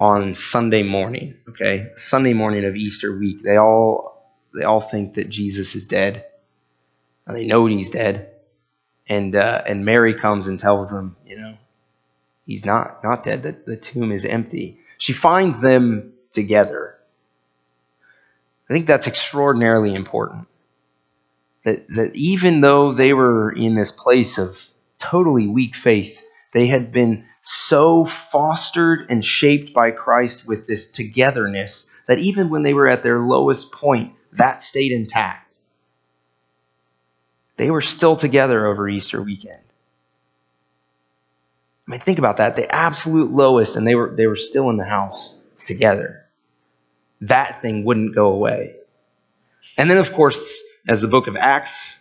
on 0.00 0.34
Sunday 0.34 0.82
morning, 0.82 1.36
okay, 1.48 1.90
Sunday 1.96 2.32
morning 2.32 2.64
of 2.64 2.74
Easter 2.74 3.16
week, 3.16 3.42
they 3.42 3.56
all 3.56 4.13
they 4.54 4.64
all 4.64 4.80
think 4.80 5.14
that 5.14 5.28
Jesus 5.30 5.74
is 5.74 5.86
dead. 5.86 6.26
And 7.26 7.36
they 7.36 7.46
know 7.46 7.66
he's 7.66 7.90
dead. 7.90 8.32
And 9.08 9.36
uh, 9.36 9.62
and 9.66 9.84
Mary 9.84 10.14
comes 10.14 10.46
and 10.46 10.58
tells 10.60 10.90
them, 10.90 11.16
you 11.26 11.36
know, 11.38 11.56
he's 12.46 12.64
not 12.66 13.04
not 13.04 13.22
dead. 13.22 13.42
The, 13.42 13.56
the 13.66 13.76
tomb 13.76 14.12
is 14.12 14.24
empty. 14.24 14.78
She 14.98 15.12
finds 15.12 15.60
them 15.60 16.14
together. 16.32 16.96
I 18.70 18.72
think 18.74 18.86
that's 18.86 19.06
extraordinarily 19.06 19.94
important. 19.94 20.46
that, 21.64 21.88
that 21.88 22.16
even 22.16 22.60
though 22.60 22.92
they 22.92 23.12
were 23.12 23.50
in 23.50 23.74
this 23.74 23.92
place 23.92 24.38
of 24.38 24.66
totally 24.98 25.46
weak 25.46 25.76
faith, 25.76 26.22
they 26.52 26.66
had 26.66 26.92
been 26.92 27.24
so 27.42 28.04
fostered 28.04 29.06
and 29.10 29.24
shaped 29.24 29.74
by 29.74 29.90
Christ 29.90 30.46
with 30.46 30.66
this 30.66 30.88
togetherness 30.88 31.90
that 32.06 32.18
even 32.18 32.50
when 32.50 32.62
they 32.62 32.74
were 32.74 32.88
at 32.88 33.02
their 33.02 33.20
lowest 33.20 33.72
point, 33.72 34.12
that 34.34 34.62
stayed 34.62 34.92
intact. 34.92 35.54
They 37.56 37.70
were 37.70 37.82
still 37.82 38.16
together 38.16 38.66
over 38.66 38.88
Easter 38.88 39.22
weekend. 39.22 39.60
I 41.86 41.90
mean, 41.90 42.00
think 42.00 42.18
about 42.18 42.38
that. 42.38 42.56
The 42.56 42.72
absolute 42.72 43.30
lowest, 43.30 43.76
and 43.76 43.86
they 43.86 43.94
were 43.94 44.14
they 44.14 44.26
were 44.26 44.36
still 44.36 44.70
in 44.70 44.76
the 44.76 44.84
house 44.84 45.36
together. 45.66 46.24
That 47.20 47.62
thing 47.62 47.84
wouldn't 47.84 48.14
go 48.14 48.26
away. 48.32 48.76
And 49.76 49.90
then, 49.90 49.98
of 49.98 50.12
course, 50.12 50.62
as 50.88 51.00
the 51.00 51.08
book 51.08 51.26
of 51.26 51.36
Acts 51.36 51.98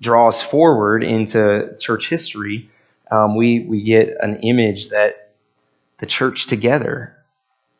draws 0.00 0.42
forward 0.42 1.02
into 1.04 1.76
church 1.78 2.08
history, 2.08 2.70
um, 3.10 3.36
we 3.36 3.60
we 3.60 3.82
get 3.82 4.16
an 4.20 4.36
image 4.36 4.88
that 4.90 5.32
the 5.98 6.06
church 6.06 6.46
together, 6.46 7.16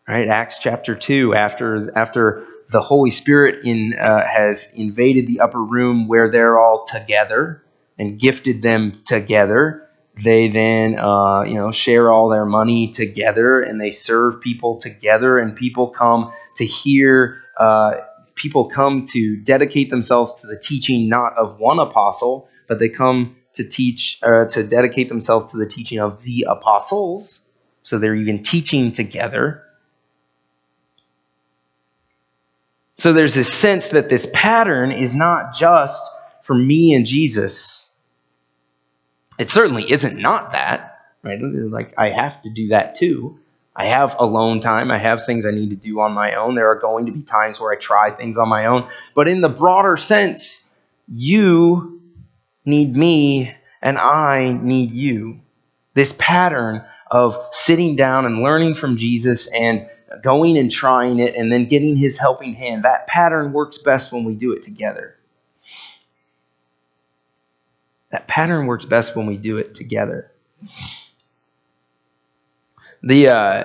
right? 0.07 0.29
Acts 0.29 0.59
chapter 0.59 0.95
two, 0.95 1.35
after 1.35 1.97
after 1.97 2.47
the 2.71 2.81
Holy 2.81 3.11
Spirit 3.11 3.65
in 3.65 3.95
uh, 3.95 4.27
has 4.27 4.69
invaded 4.75 5.27
the 5.27 5.41
upper 5.41 5.63
room 5.63 6.09
where 6.09 6.31
they're 6.31 6.59
all 6.59 6.85
together 6.85 7.65
and 7.99 8.19
gifted 8.19 8.63
them 8.63 8.93
together. 9.05 9.89
They 10.23 10.49
then 10.49 10.99
uh, 10.99 11.43
you 11.43 11.55
know 11.55 11.73
share 11.73 12.11
all 12.13 12.29
their 12.29 12.47
money 12.47 12.89
together 12.89 13.61
and 13.61 13.81
they 13.81 13.91
serve 13.91 14.41
people 14.41 14.81
together 14.81 15.39
and 15.39 15.57
people 15.57 15.89
come 15.89 16.33
to 16.57 16.65
hear 16.65 17.43
uh, 17.59 17.95
people 18.35 18.67
come 18.67 19.05
to 19.13 19.37
dedicate 19.41 19.91
themselves 19.91 20.41
to 20.43 20.47
the 20.47 20.59
teaching 20.59 21.09
not 21.09 21.37
of 21.37 21.59
one 21.59 21.79
apostle 21.79 22.49
but 22.67 22.79
they 22.79 22.89
come 22.89 23.37
to 23.55 23.65
teach 23.65 24.19
uh, 24.23 24.47
to 24.47 24.63
dedicate 24.65 25.09
themselves 25.09 25.53
to 25.53 25.57
the 25.57 25.67
teaching 25.67 26.01
of 26.01 26.23
the 26.23 26.47
apostles. 26.49 27.47
So 27.83 27.99
they're 27.99 28.15
even 28.15 28.43
teaching 28.43 28.93
together 28.93 29.64
so 32.97 33.13
there's 33.13 33.35
this 33.35 33.53
sense 33.53 33.89
that 33.89 34.09
this 34.09 34.27
pattern 34.33 34.93
is 34.93 35.15
not 35.17 35.55
just 35.55 36.03
for 36.43 36.55
me 36.55 36.95
and 36.95 37.07
jesus 37.07 37.85
it 39.39 39.51
certainly 39.51 39.91
isn't 39.91 40.17
not 40.21 40.53
that, 40.53 40.99
right? 41.23 41.41
Like, 41.41 41.95
I 41.99 42.09
have 42.11 42.41
to 42.43 42.51
do 42.51 42.69
that 42.69 42.95
too. 42.95 43.39
I 43.77 43.87
have 43.87 44.17
alone 44.19 44.61
time. 44.61 44.91
I 44.91 44.99
have 44.99 45.27
things 45.27 45.47
I 45.47 45.51
need 45.51 45.71
to 45.71 45.77
do 45.77 45.99
on 46.01 46.13
my 46.13 46.35
own. 46.35 46.55
There 46.55 46.71
are 46.71 46.79
going 46.79 47.07
to 47.07 47.13
be 47.13 47.23
times 47.23 47.59
where 47.59 47.73
I 47.73 47.77
try 47.77 48.11
things 48.11 48.39
on 48.39 48.49
my 48.49 48.67
own. 48.67 48.89
But 49.15 49.27
in 49.27 49.41
the 49.41 49.49
broader 49.49 49.97
sense, 49.97 50.69
you 51.13 52.01
need 52.65 52.97
me 52.97 53.53
and 53.83 53.99
I 53.99 54.53
need 54.53 54.93
you. 54.93 55.41
This 55.95 56.15
pattern 56.17 56.85
of 57.11 57.37
sitting 57.51 57.97
down 57.97 58.27
and 58.27 58.43
learning 58.43 58.75
from 58.75 58.97
Jesus 58.97 59.49
and 59.49 59.89
going 60.23 60.59
and 60.59 60.71
trying 60.71 61.19
it 61.19 61.35
and 61.35 61.53
then 61.53 61.67
getting 61.67 61.97
his 61.97 62.19
helping 62.19 62.55
hand, 62.55 62.85
that 62.85 63.07
pattern 63.07 63.53
works 63.53 63.79
best 63.79 64.13
when 64.13 64.25
we 64.25 64.35
do 64.35 64.53
it 64.53 64.63
together. 64.63 65.17
That 68.11 68.29
pattern 68.29 68.67
works 68.67 68.85
best 68.85 69.17
when 69.17 69.27
we 69.27 69.37
do 69.37 69.59
it 69.59 69.75
together. 69.75 70.31
The 73.03 73.29
uh, 73.29 73.65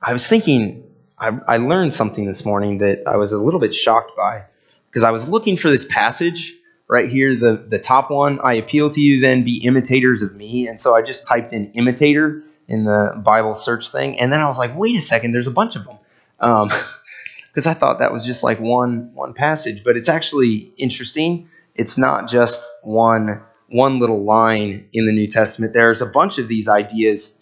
I 0.00 0.12
was 0.12 0.26
thinking, 0.28 0.84
I, 1.18 1.38
I 1.48 1.56
learned 1.56 1.94
something 1.94 2.26
this 2.26 2.44
morning 2.44 2.78
that 2.78 3.04
I 3.06 3.16
was 3.16 3.32
a 3.32 3.38
little 3.38 3.60
bit 3.60 3.74
shocked 3.74 4.16
by 4.16 4.44
because 4.90 5.04
I 5.04 5.10
was 5.10 5.28
looking 5.28 5.56
for 5.56 5.70
this 5.70 5.84
passage 5.84 6.54
right 6.88 7.08
here, 7.08 7.34
the, 7.34 7.64
the 7.68 7.78
top 7.78 8.10
one. 8.10 8.40
I 8.40 8.54
appeal 8.54 8.90
to 8.90 9.00
you 9.00 9.20
then, 9.20 9.44
be 9.44 9.64
imitators 9.64 10.22
of 10.22 10.34
me. 10.34 10.68
And 10.68 10.78
so 10.78 10.94
I 10.94 11.00
just 11.00 11.26
typed 11.26 11.52
in 11.52 11.72
imitator 11.72 12.42
in 12.72 12.84
the 12.84 13.20
Bible 13.22 13.54
search 13.54 13.90
thing. 13.90 14.18
And 14.18 14.32
then 14.32 14.40
I 14.40 14.48
was 14.48 14.56
like, 14.56 14.74
wait 14.74 14.96
a 14.96 15.00
second, 15.00 15.32
there's 15.32 15.46
a 15.46 15.52
bunch 15.52 15.76
of 15.76 15.84
them. 15.84 15.98
Because 16.38 17.66
um, 17.66 17.70
I 17.70 17.74
thought 17.74 17.98
that 17.98 18.12
was 18.12 18.24
just 18.24 18.42
like 18.42 18.58
one, 18.58 19.10
one 19.12 19.34
passage. 19.34 19.84
But 19.84 19.98
it's 19.98 20.08
actually 20.08 20.72
interesting. 20.78 21.50
It's 21.74 21.98
not 21.98 22.28
just 22.28 22.70
one 22.82 23.42
one 23.68 23.98
little 24.00 24.22
line 24.22 24.88
in 24.92 25.06
the 25.06 25.12
New 25.12 25.26
Testament. 25.26 25.72
There's 25.72 26.02
a 26.02 26.06
bunch 26.06 26.36
of 26.36 26.46
these 26.46 26.68
ideas 26.68 27.34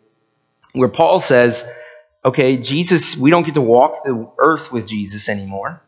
where 0.73 0.89
Paul 0.89 1.19
says, 1.19 1.69
okay, 2.25 2.57
Jesus, 2.57 3.17
we 3.17 3.31
don't 3.31 3.45
get 3.45 3.55
to 3.55 3.61
walk 3.61 4.05
the 4.05 4.31
earth 4.39 4.71
with 4.71 4.87
Jesus 4.87 5.29
anymore, 5.29 5.83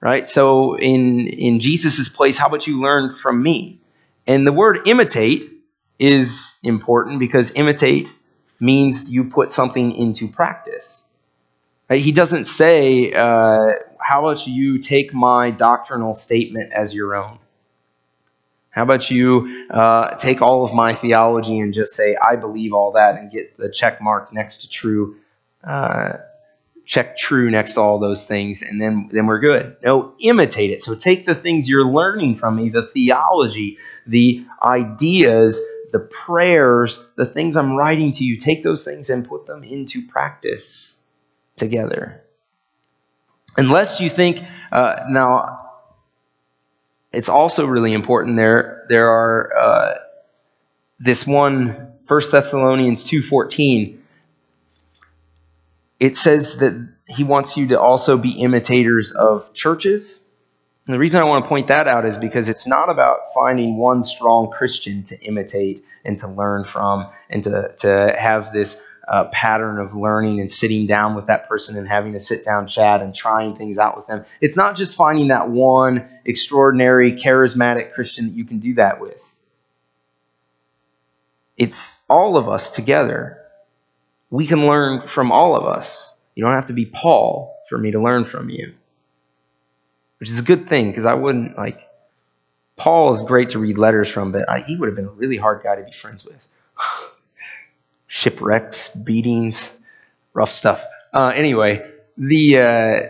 right? 0.00 0.28
So 0.28 0.76
in, 0.76 1.28
in 1.28 1.60
Jesus's 1.60 2.08
place, 2.08 2.36
how 2.36 2.48
about 2.48 2.66
you 2.66 2.80
learn 2.80 3.14
from 3.14 3.40
me? 3.40 3.80
And 4.26 4.44
the 4.44 4.52
word 4.52 4.88
imitate 4.88 5.48
is 6.00 6.56
important 6.64 7.20
because 7.20 7.52
imitate 7.52 8.12
means 8.60 9.10
you 9.10 9.24
put 9.24 9.50
something 9.50 9.92
into 9.92 10.28
practice. 10.28 11.04
He 11.90 12.12
doesn't 12.12 12.46
say, 12.46 13.12
uh, 13.12 13.72
how 13.98 14.26
about 14.26 14.46
you 14.46 14.78
take 14.78 15.12
my 15.12 15.50
doctrinal 15.50 16.14
statement 16.14 16.72
as 16.72 16.94
your 16.94 17.14
own? 17.14 17.38
How 18.70 18.82
about 18.82 19.10
you 19.10 19.66
uh, 19.70 20.16
take 20.16 20.42
all 20.42 20.64
of 20.64 20.74
my 20.74 20.94
theology 20.94 21.60
and 21.60 21.72
just 21.72 21.94
say, 21.94 22.16
I 22.16 22.36
believe 22.36 22.72
all 22.72 22.92
that, 22.92 23.16
and 23.16 23.30
get 23.30 23.56
the 23.56 23.70
check 23.70 24.00
mark 24.00 24.32
next 24.32 24.62
to 24.62 24.68
true, 24.68 25.16
uh, 25.62 26.14
check 26.84 27.16
true 27.16 27.50
next 27.50 27.74
to 27.74 27.80
all 27.80 27.98
those 27.98 28.24
things, 28.24 28.62
and 28.62 28.80
then, 28.80 29.10
then 29.12 29.26
we're 29.26 29.38
good. 29.38 29.76
No, 29.84 30.14
imitate 30.18 30.70
it. 30.70 30.82
So 30.82 30.94
take 30.94 31.24
the 31.24 31.34
things 31.34 31.68
you're 31.68 31.86
learning 31.86 32.34
from 32.34 32.56
me, 32.56 32.70
the 32.70 32.86
theology, 32.86 33.78
the 34.06 34.44
ideas, 34.62 35.60
the 35.94 36.00
prayers, 36.00 36.98
the 37.14 37.24
things 37.24 37.56
I'm 37.56 37.76
writing 37.76 38.10
to 38.10 38.24
you, 38.24 38.36
take 38.36 38.64
those 38.64 38.82
things 38.82 39.10
and 39.10 39.24
put 39.24 39.46
them 39.46 39.62
into 39.62 40.04
practice 40.04 40.92
together. 41.54 42.20
Unless 43.56 44.00
you 44.00 44.10
think, 44.10 44.42
uh, 44.72 45.04
now, 45.08 45.70
it's 47.12 47.28
also 47.28 47.66
really 47.66 47.92
important 47.92 48.36
there 48.36 48.86
there 48.88 49.08
are 49.08 49.56
uh, 49.56 49.94
this 50.98 51.24
one 51.24 51.68
1 52.08 52.22
thessalonians 52.32 53.04
2.14 53.04 53.98
it 56.00 56.16
says 56.16 56.56
that 56.56 56.88
he 57.06 57.22
wants 57.22 57.56
you 57.56 57.68
to 57.68 57.80
also 57.80 58.18
be 58.18 58.32
imitators 58.32 59.12
of 59.12 59.54
churches 59.54 60.26
and 60.86 60.94
the 60.94 60.98
reason 60.98 61.20
i 61.20 61.24
want 61.24 61.44
to 61.44 61.48
point 61.48 61.68
that 61.68 61.88
out 61.88 62.04
is 62.04 62.18
because 62.18 62.48
it's 62.48 62.66
not 62.66 62.90
about 62.90 63.34
finding 63.34 63.76
one 63.76 64.02
strong 64.02 64.50
christian 64.50 65.02
to 65.02 65.18
imitate 65.20 65.84
and 66.04 66.18
to 66.18 66.28
learn 66.28 66.64
from 66.64 67.08
and 67.30 67.42
to, 67.44 67.74
to 67.78 68.14
have 68.18 68.52
this 68.52 68.76
uh, 69.06 69.24
pattern 69.24 69.78
of 69.78 69.94
learning 69.94 70.40
and 70.40 70.50
sitting 70.50 70.86
down 70.86 71.14
with 71.14 71.26
that 71.26 71.48
person 71.48 71.76
and 71.76 71.86
having 71.86 72.14
a 72.14 72.20
sit 72.20 72.44
down 72.44 72.66
chat 72.66 73.02
and 73.02 73.14
trying 73.14 73.56
things 73.56 73.78
out 73.78 73.96
with 73.96 74.06
them. 74.06 74.24
It's 74.40 74.56
not 74.56 74.76
just 74.76 74.96
finding 74.96 75.28
that 75.28 75.50
one 75.50 76.08
extraordinary, 76.24 77.12
charismatic 77.12 77.92
Christian 77.92 78.26
that 78.26 78.34
you 78.34 78.44
can 78.44 78.60
do 78.60 78.74
that 78.74 79.00
with. 79.00 79.22
It's 81.56 82.02
all 82.08 82.36
of 82.36 82.48
us 82.48 82.70
together. 82.70 83.38
We 84.30 84.46
can 84.46 84.66
learn 84.66 85.06
from 85.06 85.30
all 85.30 85.54
of 85.54 85.64
us. 85.64 86.16
You 86.34 86.42
don't 86.42 86.54
have 86.54 86.66
to 86.66 86.72
be 86.72 86.86
Paul 86.86 87.56
for 87.68 87.78
me 87.78 87.92
to 87.92 88.02
learn 88.02 88.24
from 88.24 88.50
you, 88.50 88.74
which 90.18 90.28
is 90.28 90.38
a 90.38 90.42
good 90.42 90.68
thing 90.68 90.90
because 90.90 91.06
I 91.06 91.14
wouldn't 91.14 91.56
like. 91.56 91.80
Paul 92.76 93.12
is 93.14 93.22
great 93.22 93.50
to 93.50 93.60
read 93.60 93.78
letters 93.78 94.08
from, 94.08 94.32
but 94.32 94.50
I, 94.50 94.60
he 94.60 94.76
would 94.76 94.88
have 94.88 94.96
been 94.96 95.06
a 95.06 95.10
really 95.10 95.36
hard 95.36 95.62
guy 95.62 95.76
to 95.76 95.84
be 95.84 95.92
friends 95.92 96.24
with. 96.24 96.48
shipwrecks, 98.08 98.88
beatings, 98.88 99.72
rough 100.32 100.50
stuff. 100.50 100.84
Uh, 101.12 101.32
anyway, 101.34 101.88
the 102.16 102.58
uh, 102.58 103.00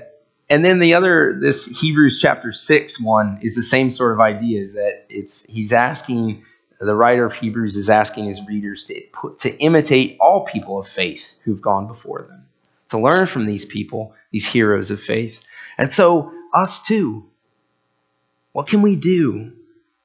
and 0.50 0.64
then 0.64 0.78
the 0.78 0.94
other 0.94 1.38
this 1.40 1.66
Hebrews 1.66 2.18
chapter 2.20 2.52
six 2.52 3.00
one 3.00 3.38
is 3.42 3.56
the 3.56 3.62
same 3.62 3.90
sort 3.90 4.12
of 4.12 4.20
idea. 4.20 4.60
Is 4.60 4.74
that 4.74 5.06
it's 5.08 5.42
he's 5.44 5.72
asking 5.72 6.44
the 6.80 6.94
writer 6.94 7.24
of 7.24 7.32
Hebrews 7.32 7.76
is 7.76 7.88
asking 7.88 8.26
his 8.26 8.40
readers 8.46 8.84
to 8.84 9.00
put, 9.12 9.38
to 9.40 9.56
imitate 9.58 10.18
all 10.20 10.44
people 10.44 10.78
of 10.78 10.86
faith 10.86 11.34
who've 11.44 11.60
gone 11.60 11.86
before 11.86 12.22
them, 12.22 12.46
to 12.90 12.98
learn 12.98 13.26
from 13.26 13.46
these 13.46 13.64
people, 13.64 14.14
these 14.30 14.46
heroes 14.46 14.90
of 14.90 15.00
faith, 15.00 15.38
and 15.78 15.90
so 15.90 16.32
us 16.54 16.80
too. 16.80 17.28
What 18.52 18.68
can 18.68 18.82
we 18.82 18.96
do 18.96 19.52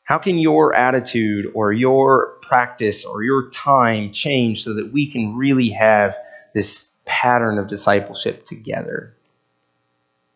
how 0.10 0.18
can 0.18 0.40
your 0.40 0.74
attitude 0.74 1.52
or 1.54 1.72
your 1.72 2.40
practice 2.42 3.06
or 3.06 3.22
your 3.22 3.52
time 3.52 4.12
change 4.12 4.64
so 4.64 4.74
that 4.74 4.92
we 4.92 5.06
can 5.12 5.36
really 5.36 5.70
have 5.70 6.18
this 6.52 6.90
pattern 7.06 7.60
of 7.60 7.68
discipleship 7.68 8.44
together? 8.44 9.14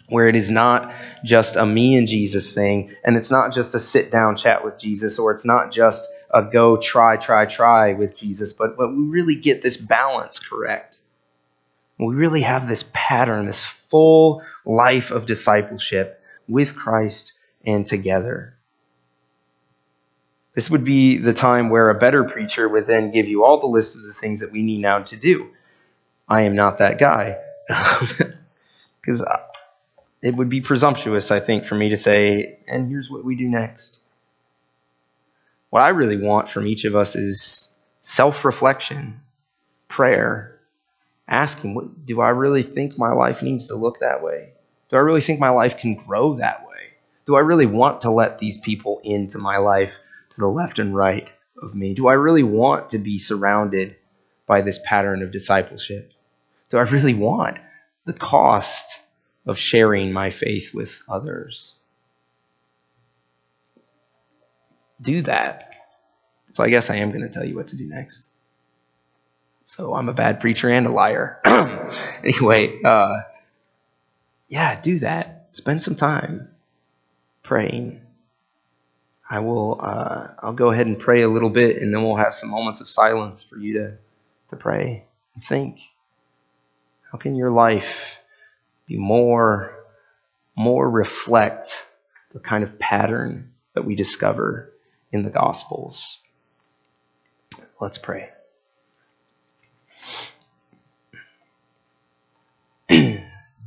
Where 0.09 0.27
it 0.27 0.35
is 0.35 0.51
not 0.51 0.93
just 1.25 1.55
a 1.55 1.65
me 1.65 1.95
and 1.95 2.07
Jesus 2.07 2.51
thing, 2.51 2.95
and 3.03 3.17
it's 3.17 3.31
not 3.31 3.51
just 3.51 3.73
a 3.73 3.79
sit 3.79 4.11
down 4.11 4.37
chat 4.37 4.63
with 4.63 4.77
Jesus, 4.77 5.17
or 5.17 5.31
it's 5.31 5.43
not 5.43 5.71
just 5.71 6.07
a 6.29 6.43
go 6.43 6.77
try, 6.77 7.17
try, 7.17 7.47
try 7.47 7.93
with 7.93 8.15
Jesus, 8.15 8.53
but, 8.53 8.77
but 8.77 8.89
we 8.89 9.05
really 9.05 9.37
get 9.37 9.63
this 9.63 9.75
balance 9.75 10.37
correct. 10.37 10.92
We 11.99 12.15
really 12.15 12.41
have 12.41 12.67
this 12.67 12.83
pattern, 12.91 13.45
this 13.45 13.63
full 13.65 14.41
life 14.65 15.11
of 15.11 15.25
discipleship 15.25 16.21
with 16.47 16.75
Christ 16.75 17.33
and 17.65 17.85
together. 17.85 18.55
This 20.53 20.69
would 20.69 20.83
be 20.83 21.17
the 21.17 21.33
time 21.33 21.69
where 21.69 21.89
a 21.89 21.99
better 21.99 22.23
preacher 22.25 22.67
would 22.67 22.87
then 22.87 23.11
give 23.11 23.27
you 23.27 23.43
all 23.43 23.59
the 23.59 23.67
list 23.67 23.95
of 23.95 24.03
the 24.03 24.13
things 24.13 24.41
that 24.41 24.51
we 24.51 24.61
need 24.61 24.81
now 24.81 24.99
to 24.99 25.15
do. 25.15 25.49
I 26.27 26.41
am 26.41 26.55
not 26.55 26.79
that 26.79 26.97
guy. 26.97 27.37
Because 29.01 29.21
uh, 29.21 29.41
it 30.21 30.33
would 30.33 30.47
be 30.47 30.61
presumptuous, 30.61 31.29
I 31.29 31.41
think, 31.41 31.65
for 31.65 31.75
me 31.75 31.89
to 31.89 31.97
say, 31.97 32.59
and 32.69 32.87
here's 32.87 33.09
what 33.09 33.25
we 33.25 33.35
do 33.35 33.49
next. 33.49 33.99
What 35.69 35.81
I 35.81 35.89
really 35.89 36.15
want 36.15 36.47
from 36.47 36.65
each 36.67 36.85
of 36.85 36.95
us 36.95 37.17
is 37.17 37.67
self 37.99 38.45
reflection, 38.45 39.19
prayer, 39.89 40.52
asking, 41.33 41.95
do 42.05 42.21
I 42.21 42.29
really 42.29 42.63
think 42.63 42.97
my 42.97 43.11
life 43.11 43.41
needs 43.41 43.67
to 43.67 43.75
look 43.75 43.99
that 43.99 44.23
way? 44.23 44.53
Do 44.89 44.97
I 44.97 44.99
really 44.99 45.21
think 45.21 45.39
my 45.39 45.49
life 45.49 45.77
can 45.77 45.95
grow 45.95 46.35
that 46.35 46.67
way? 46.67 46.93
Do 47.25 47.35
I 47.35 47.39
really 47.39 47.65
want 47.65 48.01
to 48.01 48.11
let 48.11 48.39
these 48.39 48.57
people 48.57 49.01
into 49.03 49.39
my 49.39 49.57
life 49.57 49.95
to 50.31 50.39
the 50.39 50.47
left 50.47 50.79
and 50.79 50.95
right 50.95 51.27
of 51.61 51.73
me? 51.73 51.93
Do 51.93 52.07
I 52.07 52.13
really 52.13 52.43
want 52.43 52.89
to 52.89 52.99
be 52.99 53.17
surrounded 53.17 53.95
by 54.45 54.61
this 54.61 54.79
pattern 54.85 55.23
of 55.23 55.31
discipleship? 55.31 56.11
Do 56.69 56.77
I 56.77 56.83
really 56.83 57.13
want 57.13 57.57
the 58.05 58.13
cost 58.13 58.99
of 59.45 59.57
sharing 59.57 60.11
my 60.11 60.31
faith 60.31 60.73
with 60.73 60.91
others? 61.09 61.75
Do 65.01 65.21
that. 65.23 65.75
So 66.51 66.63
I 66.63 66.69
guess 66.69 66.89
I 66.89 66.97
am 66.97 67.09
going 67.09 67.23
to 67.23 67.29
tell 67.29 67.45
you 67.45 67.55
what 67.55 67.69
to 67.69 67.75
do 67.75 67.87
next. 67.87 68.23
So 69.65 69.93
I'm 69.93 70.09
a 70.09 70.13
bad 70.13 70.39
preacher 70.39 70.69
and 70.69 70.85
a 70.85 70.91
liar. 70.91 71.39
anyway, 72.23 72.81
uh, 72.83 73.21
yeah, 74.47 74.79
do 74.79 74.99
that. 74.99 75.49
Spend 75.53 75.81
some 75.81 75.95
time 75.95 76.49
praying. 77.43 78.01
I 79.29 79.39
will. 79.39 79.79
Uh, 79.81 80.27
I'll 80.39 80.53
go 80.53 80.71
ahead 80.71 80.87
and 80.87 80.99
pray 80.99 81.21
a 81.21 81.29
little 81.29 81.49
bit, 81.49 81.81
and 81.81 81.93
then 81.93 82.03
we'll 82.03 82.17
have 82.17 82.35
some 82.35 82.49
moments 82.49 82.81
of 82.81 82.89
silence 82.89 83.43
for 83.43 83.57
you 83.57 83.73
to 83.73 83.97
to 84.49 84.55
pray 84.55 85.05
and 85.35 85.43
think. 85.43 85.79
How 87.11 87.17
can 87.17 87.35
your 87.35 87.51
life 87.51 88.19
be 88.85 88.97
more 88.97 89.83
more 90.55 90.89
reflect 90.89 91.85
the 92.33 92.39
kind 92.39 92.63
of 92.63 92.77
pattern 92.77 93.53
that 93.73 93.85
we 93.85 93.95
discover 93.95 94.71
in 95.11 95.23
the 95.23 95.31
Gospels? 95.31 96.19
Let's 97.79 97.97
pray. 97.97 98.29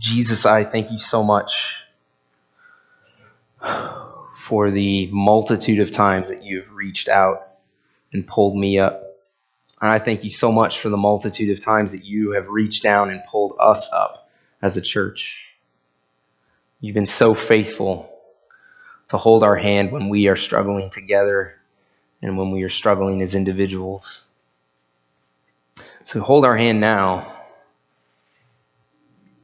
Jesus, 0.06 0.46
I 0.46 0.62
thank 0.62 0.92
you 0.92 0.98
so 0.98 1.24
much 1.24 1.74
for 4.36 4.70
the 4.70 5.08
multitude 5.10 5.80
of 5.80 5.90
times 5.90 6.28
that 6.28 6.44
you've 6.44 6.72
reached 6.72 7.08
out 7.08 7.48
and 8.12 8.24
pulled 8.24 8.56
me 8.56 8.78
up. 8.78 9.02
And 9.80 9.90
I 9.90 9.98
thank 9.98 10.22
you 10.22 10.30
so 10.30 10.52
much 10.52 10.78
for 10.78 10.90
the 10.90 10.96
multitude 10.96 11.50
of 11.50 11.64
times 11.64 11.90
that 11.90 12.04
you 12.04 12.30
have 12.32 12.46
reached 12.46 12.84
down 12.84 13.10
and 13.10 13.20
pulled 13.28 13.56
us 13.60 13.92
up 13.92 14.30
as 14.62 14.76
a 14.76 14.80
church. 14.80 15.40
You've 16.80 16.94
been 16.94 17.06
so 17.06 17.34
faithful 17.34 18.08
to 19.08 19.16
hold 19.16 19.42
our 19.42 19.56
hand 19.56 19.90
when 19.90 20.08
we 20.08 20.28
are 20.28 20.36
struggling 20.36 20.88
together 20.88 21.56
and 22.22 22.38
when 22.38 22.52
we 22.52 22.62
are 22.62 22.68
struggling 22.68 23.22
as 23.22 23.34
individuals. 23.34 24.22
So 26.04 26.20
hold 26.20 26.44
our 26.44 26.56
hand 26.56 26.78
now 26.78 27.35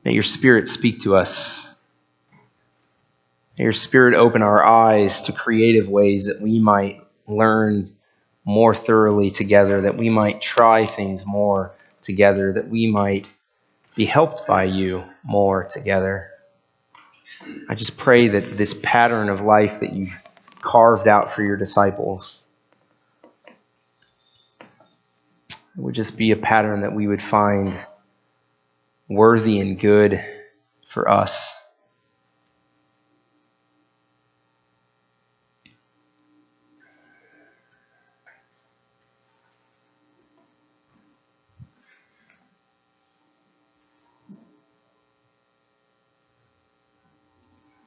May 0.05 0.12
your 0.15 0.23
Spirit 0.23 0.67
speak 0.67 1.01
to 1.01 1.17
us. 1.17 1.73
May 3.59 3.65
your 3.65 3.73
Spirit 3.73 4.15
open 4.15 4.43
our 4.43 4.65
eyes 4.65 5.23
to 5.23 5.33
creative 5.33 5.88
ways 5.88 6.27
that 6.27 6.41
we 6.41 6.59
might 6.59 7.01
learn 7.27 7.95
more 8.45 8.75
thoroughly 8.75 9.31
together, 9.31 9.83
that 9.83 9.97
we 9.97 10.11
might 10.11 10.43
try 10.43 10.87
things 10.87 11.25
more 11.25 11.75
together, 12.01 12.53
that 12.55 12.69
we 12.69 12.91
might 12.91 13.27
be 13.95 14.05
helped 14.05 14.47
by 14.47 14.65
you 14.65 15.05
more 15.23 15.65
together. 15.65 16.31
I 17.69 17.75
just 17.75 17.97
pray 17.97 18.29
that 18.29 18.57
this 18.57 18.75
pattern 18.83 19.29
of 19.29 19.41
life 19.41 19.81
that 19.81 19.93
you 19.93 20.11
carved 20.61 21.07
out 21.07 21.33
for 21.33 21.43
your 21.43 21.57
disciples 21.57 22.47
would 25.77 25.95
just 25.95 26.17
be 26.17 26.33
a 26.33 26.37
pattern 26.37 26.83
that 26.83 26.95
we 26.95 27.07
would 27.07 27.23
find 27.23 27.75
worthy 29.14 29.61
and 29.61 29.79
good 29.79 30.25
for 30.88 31.11
us. 31.11 31.55